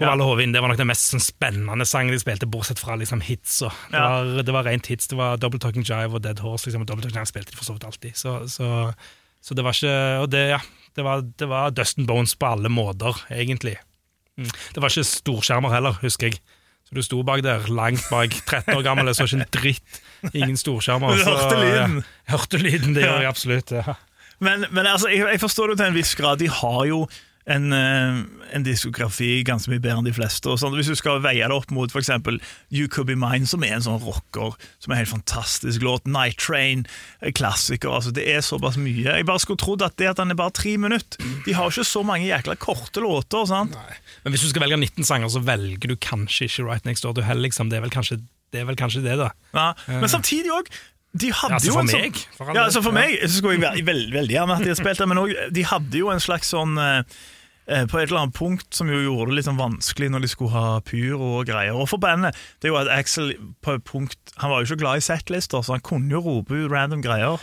på 0.00 0.06
Ja. 0.08 0.14
Hovin. 0.16 0.52
Det 0.52 0.62
var 0.62 0.72
nok 0.72 0.78
den 0.80 0.88
mest 0.88 1.10
sånn, 1.12 1.20
spennende 1.22 1.84
sangen 1.86 2.14
de 2.14 2.18
spilte, 2.18 2.48
bortsett 2.48 2.80
fra 2.80 2.96
liksom, 2.96 3.20
hits. 3.22 3.60
Og, 3.62 3.72
det, 3.92 3.98
Ja. 4.00 4.08
var, 4.08 4.42
det 4.48 4.52
var 4.56 4.64
rent 4.66 4.86
hits. 4.90 5.06
Det 5.10 5.18
var 5.18 5.36
Double 5.36 5.60
Talking 5.60 5.84
Jive 5.84 6.14
og 6.16 6.22
Dead 6.24 6.40
Horse. 6.40 6.66
Liksom, 6.66 6.82
og 6.82 6.88
Double 6.88 7.04
Talking 7.04 7.20
Jive 7.20 7.30
spilte 7.30 7.52
de 7.52 7.56
for 7.60 7.68
så 7.68 7.76
vidt 7.76 7.84
alltid. 7.84 8.16
Så, 8.16 8.48
så, 8.48 8.94
så 9.44 9.54
det 9.54 9.64
var 9.64 9.76
ikke 9.76 9.94
Og 10.24 10.30
det, 10.32 10.42
ja, 10.56 10.58
det 10.96 11.04
var, 11.04 11.20
det 11.22 11.48
var 11.48 11.70
Dustin 11.70 12.06
Bones 12.08 12.34
på 12.34 12.48
alle 12.48 12.68
måter, 12.72 13.14
egentlig. 13.30 13.76
Mm. 14.38 14.48
Det 14.74 14.82
var 14.82 14.88
ikke 14.90 15.04
storskjermer 15.06 15.70
heller, 15.76 15.92
husker 16.02 16.30
jeg. 16.32 16.40
Så 16.88 16.96
du 16.96 17.02
sto 17.04 17.22
bak 17.22 17.42
der, 17.44 17.68
langt 17.68 18.02
bak, 18.10 18.32
13 18.48 18.74
år 18.74 18.82
gammel, 18.82 19.12
så 19.14 19.28
ikke 19.28 19.36
en 19.44 19.50
dritt. 19.52 20.00
Ingen 20.32 20.56
storskjermer. 20.56 21.12
Du 21.20 21.28
hørte 21.28 21.58
lyden? 21.60 22.00
Ja, 22.00 22.36
hørte 22.38 22.58
lyden, 22.58 22.94
det 22.96 23.04
gjør 23.04 23.20
jeg 23.20 23.28
absolutt. 23.30 23.70
Ja. 23.70 23.94
Men, 24.40 24.64
men 24.72 24.86
altså, 24.88 25.10
jeg, 25.12 25.26
jeg 25.28 25.40
forstår 25.42 25.74
det 25.74 25.82
til 25.82 25.90
en 25.92 25.94
viss 26.00 26.14
grad. 26.16 26.40
De 26.40 26.48
har 26.48 26.86
jo 26.88 27.04
en, 27.50 27.72
eh, 27.74 28.20
en 28.54 28.64
diskografi 28.66 29.42
ganske 29.46 29.70
mye 29.72 29.82
bedre 29.82 30.00
enn 30.00 30.08
de 30.08 30.14
fleste. 30.14 30.52
Sånn, 30.60 30.74
hvis 30.78 30.90
du 30.90 30.96
skal 30.98 31.22
veie 31.24 31.42
det 31.42 31.54
opp 31.54 31.72
mot 31.74 31.90
f.eks. 31.90 32.10
You 32.70 32.88
Could 32.90 33.08
Be 33.10 33.16
Mine, 33.18 33.48
som 33.50 33.64
er 33.66 33.76
en 33.76 33.86
sånn 33.86 34.00
rocker, 34.04 34.54
som 34.78 34.92
er 34.92 34.98
en 34.98 35.02
helt 35.02 35.12
fantastisk 35.12 35.84
låt. 35.86 36.06
Night 36.06 36.38
Train, 36.42 36.86
eh, 37.20 37.32
klassiker. 37.34 37.90
altså 37.90 38.14
Det 38.14 38.26
er 38.28 38.44
såpass 38.46 38.78
mye. 38.80 39.06
Jeg 39.08 39.26
bare 39.26 39.42
skulle 39.42 39.60
trodd 39.62 39.82
at 39.86 39.96
det 39.96 40.10
at 40.12 40.20
den 40.22 40.30
er 40.30 40.38
bare 40.38 40.54
tre 40.54 40.76
minutter 40.76 41.18
De 41.46 41.52
har 41.52 41.68
jo 41.68 41.80
ikke 41.80 41.90
så 41.90 42.04
mange 42.06 42.28
jækla 42.28 42.56
korte 42.58 43.02
låter. 43.02 43.46
sant? 43.46 43.76
Men 44.24 44.32
hvis 44.32 44.42
du 44.46 44.50
skal 44.50 44.62
velge 44.62 44.78
19 44.78 45.04
sanger, 45.04 45.28
så 45.28 45.42
velger 45.42 45.88
du 45.88 45.96
kanskje 45.96 46.46
ikke 46.46 46.66
Right 46.66 46.84
Next 46.84 47.02
Door 47.02 47.14
to 47.14 47.22
Hell. 47.22 47.40
Liksom. 47.40 47.70
Det, 47.70 47.78
er 47.78 47.82
vel 47.82 47.90
kanskje, 47.90 48.20
det 48.52 48.66
vel 48.66 48.76
kanskje 48.76 49.02
det, 49.02 49.18
da. 49.18 49.30
Ja. 49.54 49.72
Men 49.88 50.08
samtidig 50.08 50.52
òg 50.52 50.70
de 51.12 51.32
hadde 51.34 51.54
Altså, 51.54 51.66
jo 51.66 51.74
for 51.74 51.82
en 51.82 51.90
sånn, 51.90 52.04
meg, 52.06 52.18
for 52.36 52.54
ja, 52.54 52.64
altså 52.68 52.82
for 52.84 52.94
meg 52.94 53.16
så 53.24 53.32
skulle 53.40 53.56
jeg 53.58 53.84
veldig, 53.86 54.12
veldig 54.14 54.34
gjerne 54.36 54.54
at 54.54 54.62
de 54.62 54.70
hadde 54.70 54.78
spilt 54.78 55.00
det, 55.02 55.08
men 55.10 55.18
også, 55.18 55.46
de 55.56 55.64
hadde 55.66 55.98
jo 55.98 56.10
en 56.12 56.22
slags 56.22 56.52
sånn 56.54 56.78
eh, 56.78 57.00
eh, 57.00 57.24
På 57.90 58.00
et 58.00 58.08
eller 58.10 58.24
annet 58.24 58.34
punkt 58.36 58.66
som 58.74 58.88
jo 58.90 58.98
gjorde 59.04 59.30
det 59.30 59.36
litt 59.38 59.46
sånn 59.48 59.60
vanskelig 59.60 60.10
når 60.10 60.24
de 60.26 60.30
skulle 60.32 60.54
ha 60.56 60.80
pyro 60.86 61.36
og 61.38 61.46
greier. 61.48 61.76
Og 61.78 61.86
for 61.92 62.02
bandet, 62.02 62.36
det 62.60 62.68
er 62.68 62.74
jo 62.74 62.80
at 62.80 62.90
Axel 62.96 63.32
på 63.62 63.76
et 63.78 63.84
punkt 63.86 64.34
Han 64.42 64.50
var 64.50 64.60
jo 64.64 64.70
ikke 64.70 64.80
glad 64.82 65.00
i 65.02 65.06
settlister, 65.06 65.62
så 65.62 65.76
han 65.76 65.84
kunne 65.86 66.10
jo 66.16 66.22
rope 66.24 66.56
ut 66.56 66.70
random 66.72 67.02
greier. 67.04 67.38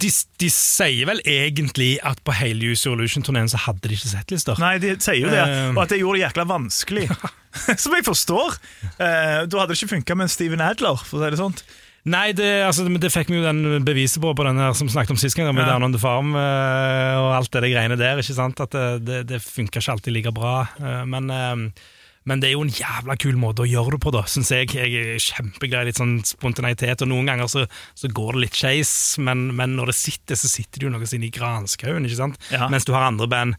De, 0.00 0.08
de 0.40 0.48
sier 0.48 1.04
vel 1.10 1.18
egentlig 1.28 1.98
at 2.08 2.20
på 2.24 2.32
hele 2.38 2.70
Use 2.72 2.88
Illusion-turneen 2.88 3.50
så 3.52 3.58
hadde 3.66 3.84
de 3.90 3.96
ikke 3.98 4.08
settlister. 4.14 4.56
Nei, 4.62 4.78
de 4.80 4.94
sier 4.96 5.18
jo 5.20 5.28
det, 5.32 5.42
Eh. 5.44 5.70
og 5.74 5.82
at 5.82 5.92
det 5.92 5.98
gjorde 6.00 6.18
det 6.20 6.24
jækla 6.24 6.46
vanskelig. 6.48 7.08
Som 7.82 7.92
jeg 7.94 8.06
forstår. 8.06 8.56
Eh, 8.96 9.42
da 9.44 9.60
hadde 9.60 9.74
det 9.74 9.76
ikke 9.82 9.92
funka 9.98 10.16
med 10.16 10.26
en 10.28 10.32
Steven 10.32 10.62
Adler, 10.64 10.96
for 11.04 11.20
å 11.20 11.24
si 11.26 11.34
det 11.34 11.40
sånn. 11.42 11.58
Nei, 12.04 12.34
det, 12.36 12.48
altså, 12.66 12.84
det 13.00 13.08
fikk 13.12 13.30
vi 13.32 13.38
jo 13.38 13.46
den 13.46 13.80
beviset 13.84 14.20
på 14.20 14.34
på 14.36 14.44
den 14.44 14.58
her 14.60 14.74
som 14.76 14.90
snakket 14.92 15.14
om 15.14 15.20
sist 15.20 15.38
gang, 15.38 15.48
med 15.56 15.64
Ja. 15.64 15.72
Down 15.72 15.86
on 15.86 15.94
the 15.94 16.00
Farm 16.00 16.34
uh, 16.36 17.16
og 17.22 17.30
alt 17.38 17.52
det 17.54 17.62
der 17.64 17.72
greiene 17.72 17.96
der. 17.96 18.20
ikke 18.20 18.36
sant? 18.36 18.60
At 18.60 18.76
det, 18.76 19.06
det, 19.06 19.20
det 19.30 19.40
funka 19.40 19.80
ikke 19.80 19.94
alltid 19.96 20.12
like 20.12 20.32
bra. 20.36 20.66
Uh, 20.76 21.06
men, 21.08 21.30
uh, 21.32 21.80
men 22.28 22.42
det 22.42 22.50
er 22.50 22.54
jo 22.58 22.66
en 22.66 22.74
jævla 22.76 23.16
kul 23.16 23.40
måte 23.40 23.64
å 23.64 23.68
gjøre 23.68 23.96
det 23.96 24.02
på, 24.04 24.12
da, 24.12 24.24
syns 24.28 24.52
jeg. 24.52 24.68
Jeg 24.76 25.16
er 25.16 25.24
kjempeglad 25.30 25.88
i 25.88 25.92
litt 25.92 26.02
sånn 26.02 26.18
spontanitet, 26.28 27.00
og 27.06 27.08
noen 27.08 27.32
ganger 27.32 27.48
så, 27.48 27.64
så 27.96 28.12
går 28.12 28.36
det 28.36 28.44
litt 28.44 28.60
skeis, 28.60 28.92
men, 29.24 29.48
men 29.56 29.72
når 29.78 29.94
det 29.94 29.98
sitter, 30.02 30.36
så 30.36 30.52
sitter 30.52 30.82
det 30.82 30.90
jo 30.90 30.92
noe 30.92 31.08
inni 31.08 31.32
i 31.32 31.34
granskauen, 31.34 32.04
ikke 32.04 32.20
sant? 32.20 32.40
Ja. 32.52 32.68
Mens 32.72 32.84
du 32.84 32.92
har 32.92 33.08
andre 33.08 33.30
band 33.32 33.56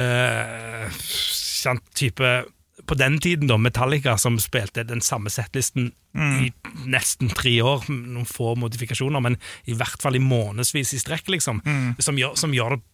uh, 0.00 0.88
sant, 0.96 1.84
type 1.92 2.36
på 2.82 2.96
den 2.98 3.20
tiden 3.22 3.46
da, 3.50 3.58
Metallica, 3.60 4.16
som 4.18 4.38
spilte 4.42 4.82
den 4.86 5.02
samme 5.04 5.30
settlisten 5.30 5.92
i 6.14 6.50
nesten 6.90 7.30
tre 7.34 7.52
år, 7.62 7.86
noen 7.90 8.26
få 8.26 8.52
modifikasjoner, 8.58 9.22
men 9.22 9.38
i 9.70 9.76
hvert 9.78 10.02
fall 10.02 10.18
i 10.18 10.22
månedsvis 10.22 10.94
i 10.94 11.00
strekk, 11.02 11.30
liksom, 11.36 11.62
som, 12.02 12.18
gjør, 12.18 12.36
som 12.38 12.54
gjør 12.54 12.76
det 12.76 12.84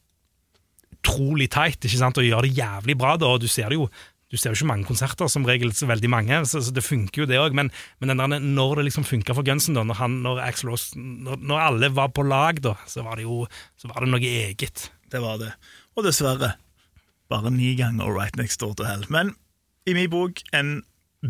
utrolig 1.00 1.48
tight, 1.52 1.80
ikke 1.80 2.00
sant, 2.00 2.20
og 2.20 2.26
gjør 2.26 2.44
det 2.46 2.56
jævlig 2.58 2.96
bra, 3.00 3.16
da, 3.20 3.32
og 3.32 3.40
du 3.42 3.48
ser 3.48 3.72
det 3.72 3.80
jo 3.80 3.90
du 4.30 4.36
ser 4.38 4.52
jo 4.52 4.60
ikke 4.60 4.68
mange 4.68 4.86
konserter, 4.86 5.26
som 5.26 5.42
regel 5.42 5.72
så 5.74 5.88
veldig 5.90 6.06
mange, 6.12 6.36
så, 6.46 6.60
så 6.62 6.70
det 6.70 6.84
funker 6.86 7.24
jo 7.24 7.26
det 7.26 7.40
òg. 7.42 7.54
Men, 7.58 7.72
men 7.98 8.12
der, 8.14 8.36
når 8.38 8.78
det 8.78 8.84
liksom 8.86 9.02
funka 9.02 9.34
for 9.34 9.42
Gunsen, 9.42 9.74
da, 9.74 9.82
når, 9.82 9.98
han, 9.98 10.20
når, 10.22 10.38
Rose, 10.68 10.94
når, 10.94 11.40
når 11.42 11.62
alle 11.64 11.90
var 11.96 12.12
på 12.14 12.22
lag, 12.22 12.60
da, 12.62 12.76
så 12.86 13.02
var 13.02 13.18
det 13.18 13.26
jo 13.26 13.40
så 13.74 13.90
var 13.90 14.06
det 14.06 14.12
noe 14.12 14.22
eget. 14.22 14.84
Det 15.10 15.18
var 15.24 15.40
det. 15.42 15.50
Og 15.98 16.06
dessverre 16.06 16.52
bare 17.30 17.50
ni 17.50 17.72
ganger 17.78 18.06
Right 18.14 18.38
Next 18.38 18.62
Door 18.62 18.76
to 18.78 18.86
Hell. 18.86 19.02
Men 19.10 19.34
i 19.88 19.94
min 19.96 20.10
bok 20.12 20.42
en 20.52 20.82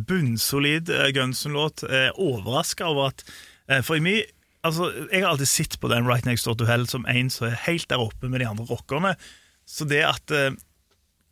bunnsolid 0.06 0.90
eh, 0.90 1.08
Guns 1.14 1.44
N'-låt. 1.46 1.82
Eh, 1.86 2.10
Overraska 2.14 2.86
over 2.90 3.10
at 3.10 3.24
eh, 3.68 3.82
For 3.82 3.96
i 3.98 4.04
min 4.04 4.22
Altså, 4.62 4.90
Jeg 5.08 5.22
har 5.22 5.30
alltid 5.30 5.48
sett 5.48 5.78
på 5.80 5.88
den 5.88 6.04
Right 6.06 6.26
Next 6.28 6.44
Door 6.44 6.58
to 6.60 6.66
Hell 6.68 6.82
som 6.90 7.06
en 7.08 7.30
som 7.32 7.46
er 7.48 7.54
helt 7.64 7.88
der 7.88 8.02
oppe 8.02 8.28
med 8.28 8.42
de 8.42 8.46
andre 8.50 8.66
rockerne. 8.68 9.14
Så 9.64 9.86
det 9.88 10.02
at 10.04 10.30
eh, 10.36 10.50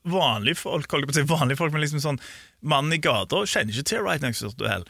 vanlige 0.09 0.57
folk, 0.57 0.89
holdt 0.91 1.11
på 1.11 1.13
å 1.13 1.17
si, 1.19 1.27
vanlige 1.29 1.59
folk, 1.61 1.75
men 1.75 1.83
liksom 1.85 2.01
sånn 2.01 2.21
mannen 2.65 2.97
i 2.97 3.01
gata 3.05 3.43
kjenner 3.45 3.75
ikke 3.77 3.91
til 3.91 4.01
Right 4.07 4.25
Next 4.25 4.41
Door 4.47 4.55
to 4.57 4.71
Hell. 4.71 4.87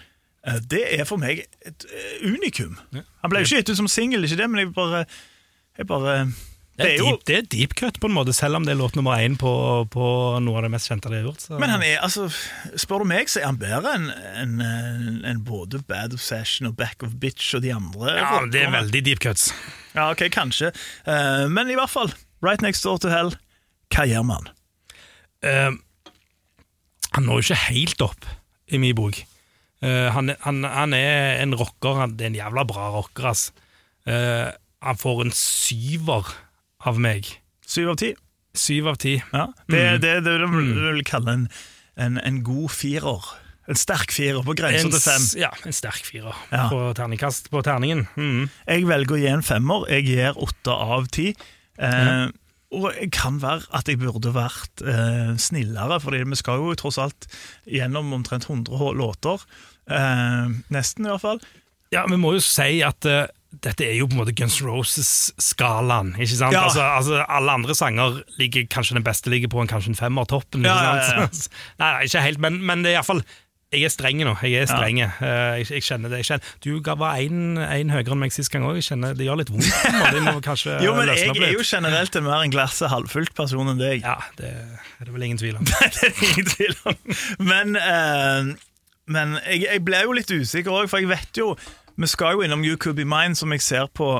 Eh, 0.46 0.60
Det 0.70 0.84
er 1.00 1.02
for 1.08 1.18
meg 1.18 1.42
et 1.66 1.88
eh, 1.90 2.28
unikum. 2.30 2.78
Han 2.94 3.32
ble 3.32 3.42
jo 3.42 3.48
ikke 3.50 3.58
gitt 3.64 3.72
ut 3.74 3.80
som 3.82 3.90
singel, 3.90 4.22
ikke 4.22 4.38
det, 4.38 4.46
men 4.52 4.62
jeg 4.62 4.70
bare, 4.76 5.02
jeg 5.80 5.90
bare 5.90 6.14
Det 6.78 6.92
er, 6.94 7.00
deep, 7.02 7.22
det 7.26 7.34
er 7.34 7.46
deep 7.50 7.72
cut, 7.74 7.96
på 7.98 8.06
en 8.06 8.14
måte, 8.14 8.30
selv 8.36 8.54
om 8.54 8.66
det 8.66 8.70
er 8.70 8.78
låt 8.78 8.94
nummer 8.94 9.18
én 9.18 9.34
på, 9.38 9.50
på 9.90 10.08
noe 10.44 10.60
av 10.60 10.62
det 10.62 10.70
mest 10.70 10.86
kjente 10.86 11.10
de 11.10 11.16
har 11.18 11.26
gjort. 11.26 11.42
Så. 11.42 11.56
Men 11.58 11.72
han 11.74 11.82
er, 11.82 11.96
altså, 12.06 12.28
spør 12.78 13.02
du 13.02 13.08
meg, 13.10 13.26
så 13.32 13.40
er 13.42 13.48
han 13.48 13.58
bedre 13.58 13.96
enn 13.96 14.06
en, 14.44 14.62
en 15.26 15.40
både 15.42 15.80
Bad 15.90 16.14
Obsession 16.14 16.70
og 16.70 16.76
Back 16.78 17.02
of 17.02 17.18
Bitch 17.18 17.50
og 17.58 17.66
de 17.66 17.74
andre. 17.74 18.14
ja, 18.14 18.30
men 18.36 18.54
det 18.54 18.62
er 18.62 18.72
veldig 18.76 19.02
deep 19.10 19.24
cuts. 19.26 19.50
Ja, 19.96 20.06
ok, 20.12 20.28
kanskje. 20.30 20.70
Uh, 21.02 21.50
men 21.50 21.66
i 21.66 21.74
hvert 21.74 21.90
fall, 21.90 22.14
Right 22.46 22.62
Next 22.62 22.86
Door 22.86 23.02
to 23.02 23.10
Hell, 23.10 23.34
hva 23.90 24.06
gjør 24.06 24.30
man? 24.30 24.50
Uh, 25.42 25.74
han 27.16 27.26
når 27.26 27.40
jo 27.40 27.48
ikke 27.48 27.62
helt 27.72 28.06
opp 28.06 28.32
i 28.70 28.78
min 28.78 28.94
bok. 28.94 29.18
Uh, 29.82 30.14
han, 30.14 30.30
han, 30.46 30.62
han 30.62 30.94
er 30.94 31.42
en 31.42 31.58
rocker, 31.58 32.04
han, 32.04 32.14
er 32.20 32.30
en 32.30 32.38
jævla 32.38 32.68
bra 32.70 32.92
rocker, 33.00 33.32
ass. 33.34 33.48
Han 34.06 34.96
får 34.96 35.18
en 35.24 35.34
syver 35.34 36.30
av 36.86 36.98
meg. 37.02 37.26
Syv 37.66 37.90
av 37.94 37.96
ti? 38.00 38.12
Syv 38.58 38.86
av 38.92 38.96
ti. 39.02 39.16
Ja. 39.32 39.48
Det, 39.68 39.82
det, 40.02 40.14
det, 40.24 40.38
det, 40.40 40.48
vil 40.52 40.72
vil 40.78 41.04
kalle 41.06 41.34
en, 41.34 41.44
en, 42.00 42.18
en 42.22 42.40
god 42.46 42.70
firer. 42.74 43.28
En 43.68 43.76
sterk 43.76 44.10
firer, 44.14 44.40
på 44.46 44.54
grensen 44.56 44.88
til 44.94 45.02
fem. 45.04 45.24
ja, 45.42 45.50
en 45.68 45.74
sterk 45.76 46.00
firer 46.06 46.36
Ja. 46.54 46.68
på 46.72 46.78
terningkast 46.96 47.50
på 47.52 47.60
terningen. 47.66 48.06
Mm. 48.16 48.46
Jeg 48.66 48.86
velger 48.88 49.16
å 49.18 49.20
gi 49.20 49.28
en 49.28 49.44
femmer. 49.44 49.84
Jeg 49.92 50.06
gir 50.08 50.38
åtte 50.40 50.72
av 50.72 51.08
ti. 51.12 51.34
Eh, 51.78 52.28
Og 52.72 52.90
det 52.92 53.10
kan 53.16 53.38
være 53.40 53.64
at 53.76 53.88
jeg 53.88 53.96
burde 54.00 54.32
vært 54.34 54.82
eh, 54.84 55.34
snillere, 55.40 56.00
fordi 56.04 56.18
vi 56.28 56.36
skal 56.36 56.58
jo 56.60 56.74
tross 56.76 56.98
alt 57.00 57.28
gjennom 57.64 58.10
omtrent 58.12 58.44
100 58.48 58.90
låter. 58.96 59.44
Eh, 59.88 60.48
nesten, 60.72 61.06
i 61.06 61.12
hvert 61.12 61.22
fall. 61.22 61.40
Ja, 61.92 62.02
vi 62.10 62.18
må 62.20 62.34
jo 62.36 62.42
si 62.44 62.82
at 62.84 63.04
eh, 63.08 63.24
dette 63.48 63.86
er 63.86 63.94
jo 63.96 64.06
på 64.06 64.12
en 64.16 64.20
måte 64.20 64.34
Guns 64.36 64.58
Roses-skalaen. 64.62 66.12
ikke 66.20 66.36
sant? 66.36 66.52
Ja. 66.52 66.66
Altså, 66.68 66.82
altså, 66.84 67.24
Alle 67.28 67.52
andre 67.56 67.74
sanger 67.74 68.22
ligger 68.38 68.66
kanskje 68.70 68.98
den 68.98 69.04
beste 69.06 69.30
ligger 69.32 69.48
på 69.48 69.62
en 69.62 69.70
kanskje 69.70 69.94
en 69.94 69.98
femmer 69.98 70.28
toppen. 70.28 70.64
Ja, 70.68 70.76
ja, 70.84 70.96
ja, 71.22 71.28
nei, 71.80 71.92
nei, 71.92 72.08
ikke 72.08 72.20
helt, 72.24 72.38
men, 72.44 72.60
men 72.64 72.84
det 72.84 72.92
er 72.92 73.00
iallfall 73.00 73.24
jeg 73.68 73.84
er 73.84 73.92
streng 73.92 74.22
nå. 74.24 74.32
Jeg 74.40 74.62
er 74.62 74.68
streng. 74.70 74.96
Eh, 75.02 75.58
Jeg, 75.60 75.66
jeg 75.74 75.82
kjenner 75.84 76.08
det. 76.08 76.22
Jeg 76.22 76.28
kjenner. 76.30 76.52
Du 76.64 76.78
ga- 76.80 76.94
var 76.96 77.18
én 77.20 77.90
høyere 77.92 78.14
enn 78.14 78.22
meg 78.22 78.32
sist 78.32 78.48
gang 78.48 78.64
òg. 78.64 78.78
Det 78.80 79.26
gjør 79.26 79.42
litt 79.42 79.50
vondt. 79.52 79.68
må 80.24 80.40
kanskje 80.40 80.78
Jo, 80.80 80.94
men 80.96 81.10
jeg 81.12 81.34
er 81.36 81.52
jo 81.52 81.66
generelt 81.68 82.16
en 82.16 82.24
mer 82.24 82.46
en 82.46 82.54
glasset 82.54 82.88
halvfullt 82.88 83.34
person 83.36 83.68
enn 83.68 83.76
deg. 83.76 84.00
Ja, 84.06 84.14
det 84.40 84.54
er 84.54 85.04
det 85.04 85.12
vel 85.12 85.26
ingen 85.28 85.36
tvil 85.42 85.58
om. 85.60 85.68
det 85.68 85.76
er 85.84 85.92
det 86.00 86.30
ingen 86.30 86.48
tvil 86.48 86.72
om. 86.88 86.96
Men, 87.44 87.76
uh, 87.76 88.48
men 89.12 89.36
jeg, 89.44 89.66
jeg 89.66 89.84
ble 89.84 90.00
jo 90.06 90.16
litt 90.16 90.32
usikker 90.32 90.72
òg, 90.72 90.88
for 90.88 91.04
jeg 91.04 91.12
vet 91.12 91.42
jo 91.44 91.50
Vi 91.98 92.06
skal 92.06 92.36
jo 92.38 92.42
innom 92.46 92.64
You 92.64 92.76
Could 92.78 92.96
Be 92.96 93.04
Mine, 93.08 93.34
som 93.36 93.52
jeg 93.52 93.62
ser 93.64 93.88
på 93.94 94.12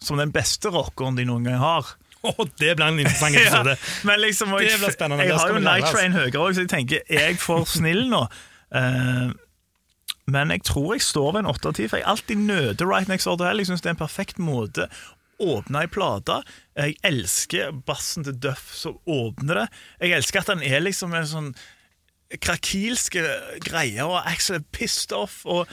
som 0.00 0.20
den 0.20 0.30
beste 0.32 0.70
rockeren 0.72 1.16
de 1.18 1.26
noen 1.28 1.44
gang 1.44 1.58
har. 1.60 1.90
Oh, 2.22 2.46
det 2.58 2.76
blir 2.78 2.86
en 2.86 2.98
interessant 2.98 3.36
episode. 3.40 3.76
men 4.08 4.20
liksom, 4.20 4.54
Det 4.58 4.78
blir 4.80 4.94
spennende, 4.94 5.22
jeg 5.22 5.32
jeg 5.32 5.38
har 5.38 5.52
jo 5.52 5.60
Night. 5.62 5.90
Train 5.92 6.16
høyere 6.16 6.40
òg, 6.40 6.54
så 6.54 6.64
jeg 6.64 6.72
tenker 6.72 7.02
er 7.06 7.28
jeg 7.28 7.38
for 7.42 7.68
snill 7.68 8.08
nå? 8.10 8.24
Uh, 8.74 9.30
men 10.28 10.50
jeg 10.52 10.64
tror 10.68 10.94
jeg 10.96 11.04
står 11.06 11.32
ved 11.32 11.44
en 11.44 11.50
8 11.52 11.70
av 11.70 11.76
10, 11.78 11.88
for 11.88 12.00
jeg 12.00 12.08
alltid 12.10 12.42
nøter 12.48 12.88
Right 12.90 13.08
Next 13.08 13.26
Order 13.30 13.48
Hell. 13.48 13.62
Jeg 13.62 13.70
syns 13.70 13.84
det 13.84 13.92
er 13.92 13.96
en 13.96 14.02
perfekt 14.02 14.40
måte 14.42 14.88
åpne 15.38 15.84
ei 15.84 15.90
plate. 15.90 16.40
Jeg 16.76 16.96
elsker 17.06 17.76
bassen 17.86 18.26
til 18.26 18.36
Duff 18.42 18.72
som 18.74 18.98
åpner 19.06 19.62
det. 19.62 19.66
Jeg 20.02 20.16
elsker 20.18 20.42
at 20.42 20.50
han 20.52 20.64
er 20.66 20.82
liksom 20.82 21.14
en 21.14 21.28
sånn 21.30 21.52
krakilske 22.44 23.22
greier, 23.64 24.04
og 24.10 24.20
Axel 24.28 24.58
er 24.58 24.66
pissed 24.74 25.14
off. 25.16 25.40
og 25.46 25.70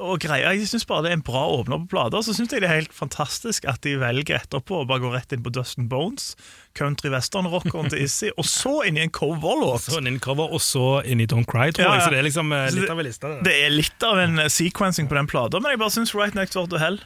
og 0.00 0.18
greia. 0.22 0.50
Jeg 0.56 0.66
syns 0.70 0.86
bare 0.88 1.04
det 1.06 1.10
er 1.12 1.16
en 1.18 1.24
bra 1.26 1.42
åpner 1.58 1.80
på 1.84 1.90
plater. 1.94 2.22
Så 2.26 2.34
syns 2.36 2.52
jeg 2.54 2.62
det 2.64 2.68
er 2.70 2.78
helt 2.80 2.94
fantastisk 2.96 3.64
at 3.70 3.80
de 3.86 3.94
velger 4.00 4.38
etterpå 4.40 4.80
å 4.82 4.86
bare 4.88 5.02
gå 5.04 5.12
rett 5.14 5.32
inn 5.36 5.42
på 5.44 5.52
Dustin 5.54 5.86
Bones, 5.90 6.32
country 6.78 7.12
western-rockeren 7.14 7.90
til 7.92 8.02
Issy, 8.04 8.32
og 8.36 8.48
så 8.48 8.80
inn 8.88 8.98
i 8.98 9.04
en 9.06 9.12
coverlåt. 9.14 9.86
Så 9.86 10.00
en 10.00 10.10
inncover, 10.10 10.50
og 10.54 10.60
så 10.64 11.00
inn 11.06 11.22
i 11.22 11.28
Don't 11.30 11.46
Cry, 11.50 11.70
tror 11.74 11.86
Ja, 11.86 11.94
jeg. 11.98 12.06
Så 12.08 12.14
det 12.14 12.18
er 12.22 12.28
liksom 12.28 12.52
eh, 12.52 12.68
litt 12.74 12.86
det- 12.88 12.90
av 12.90 12.98
en 13.04 13.08
liste. 13.10 13.32
Det. 13.34 13.42
Det 13.48 13.56
er 13.66 13.74
litt 13.74 14.06
av 14.10 14.18
en 14.24 14.38
eh, 14.44 14.50
sequencing 14.52 15.08
på 15.10 15.14
den 15.20 15.30
plata, 15.30 15.60
men 15.60 15.74
jeg 15.76 15.82
bare 15.84 15.94
syns 15.94 16.14
Right 16.18 16.34
Next 16.34 16.54
Door 16.58 16.68
to 16.74 16.82
Hell 16.82 16.98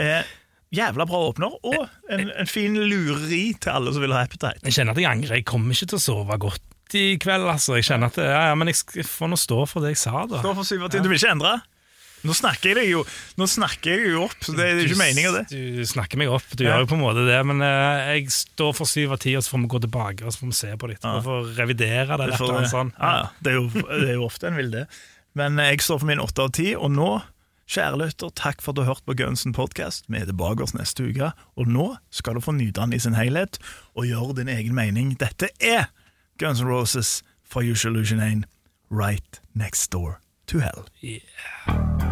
er 0.00 0.24
jævla 0.72 1.04
bra 1.06 1.18
åpner, 1.28 1.52
og 1.68 1.88
en, 2.10 2.30
en 2.32 2.48
fin 2.48 2.74
lureri 2.80 3.52
til 3.60 3.70
alle 3.74 3.92
som 3.92 4.00
vil 4.02 4.14
ha 4.16 4.22
appetite. 4.24 4.62
Jeg 4.64 4.72
kjenner 4.78 4.96
at 4.96 5.02
jeg 5.02 5.10
angrer. 5.10 5.36
Jeg 5.42 5.44
kommer 5.50 5.76
ikke 5.76 5.90
til 5.92 5.98
å 6.00 6.04
sove 6.06 6.38
godt 6.40 6.96
i 6.96 7.16
kveld. 7.20 7.44
altså. 7.48 7.76
Jeg 7.78 7.84
kjenner 7.88 8.08
at 8.12 8.16
ja, 8.20 8.40
ja, 8.50 8.54
Men 8.56 8.68
jeg 8.72 9.04
får 9.08 9.30
nå 9.32 9.36
stå 9.40 9.62
for 9.68 9.84
det 9.84 9.94
jeg 9.94 10.00
sa, 10.02 10.24
da. 10.28 10.40
Stå 10.42 10.54
for 10.56 10.64
syv. 10.68 10.88
Du 10.92 11.08
vil 11.08 11.16
ikke 11.20 11.30
endre? 11.36 11.52
Nå 12.22 12.34
snakker 12.38 12.70
jeg 12.70 12.76
deg 12.78 12.88
jo 12.92 13.00
Nå 13.40 13.46
snakker 13.50 13.90
jeg 13.96 14.12
jo 14.12 14.20
opp, 14.28 14.36
det 14.54 14.66
er 14.68 14.80
ikke 14.84 14.98
meninga, 15.00 15.32
det. 15.40 15.44
Du 15.50 15.82
snakker 15.90 16.20
meg 16.20 16.30
opp, 16.30 16.46
du 16.54 16.62
Ja. 16.64 16.76
gjør 16.76 16.84
jo 16.84 16.90
på 16.92 16.98
en 16.98 17.02
måte 17.02 17.24
det, 17.26 17.38
men 17.48 17.62
uh, 17.64 18.12
jeg 18.14 18.28
står 18.30 18.72
for 18.78 18.86
syv 18.90 19.16
av 19.16 19.22
ti, 19.24 19.34
og 19.38 19.42
så 19.42 19.54
får 19.56 19.64
vi 19.64 19.70
gå 19.74 19.80
tilbake 19.86 20.24
og 20.26 20.30
så 20.34 20.42
får 20.44 20.52
vi 20.52 20.58
se 20.60 20.72
på 20.78 20.88
det 20.90 20.98
etterpå. 21.00 21.22
For 21.26 21.42
å 21.42 21.56
revidere 21.58 22.06
det. 22.20 22.30
Det, 22.30 22.40
eller 22.46 22.70
sånt. 22.70 22.94
ja, 22.98 23.12
ja, 23.18 23.28
det, 23.42 23.52
er 23.52 23.58
jo, 23.58 23.66
det 23.90 24.08
er 24.12 24.16
jo 24.20 24.26
ofte 24.28 24.50
en 24.52 24.58
vil 24.60 24.70
det. 24.74 24.86
Men 25.38 25.58
uh, 25.58 25.66
jeg 25.72 25.82
står 25.82 26.02
for 26.04 26.12
min 26.12 26.22
åtte 26.22 26.46
av 26.46 26.52
ti, 26.54 26.68
og 26.78 26.92
nå, 26.94 27.10
kjære 27.72 27.98
lytter, 28.04 28.30
takk 28.36 28.60
for 28.62 28.70
at 28.74 28.76
du 28.78 28.82
har 28.84 28.92
hørt 28.94 29.04
på 29.08 29.14
Gunsen 29.16 29.54
podcast. 29.56 30.04
Vi 30.12 30.20
er 30.20 30.28
tilbake 30.28 30.62
oss 30.66 30.74
neste 30.76 31.06
uke, 31.08 31.32
og 31.56 31.70
nå 31.72 31.88
skal 32.12 32.36
du 32.36 32.44
få 32.44 32.52
nyte 32.54 32.78
den 32.82 32.92
i 32.94 33.00
sin 33.02 33.16
helhet 33.16 33.58
og 33.96 34.06
gjøre 34.10 34.36
din 34.42 34.50
egen 34.52 34.74
mening. 34.76 35.14
Dette 35.18 35.48
er 35.58 35.88
Guns 36.38 36.60
N' 36.60 36.68
Roses 36.68 37.22
for 37.44 37.62
Usual 37.64 37.96
Illusion 37.96 38.20
1, 38.20 38.44
Right 38.90 39.40
Next 39.54 39.90
Door 39.90 40.20
to 40.48 40.58
Hell. 40.58 40.84
Well, 41.02 42.11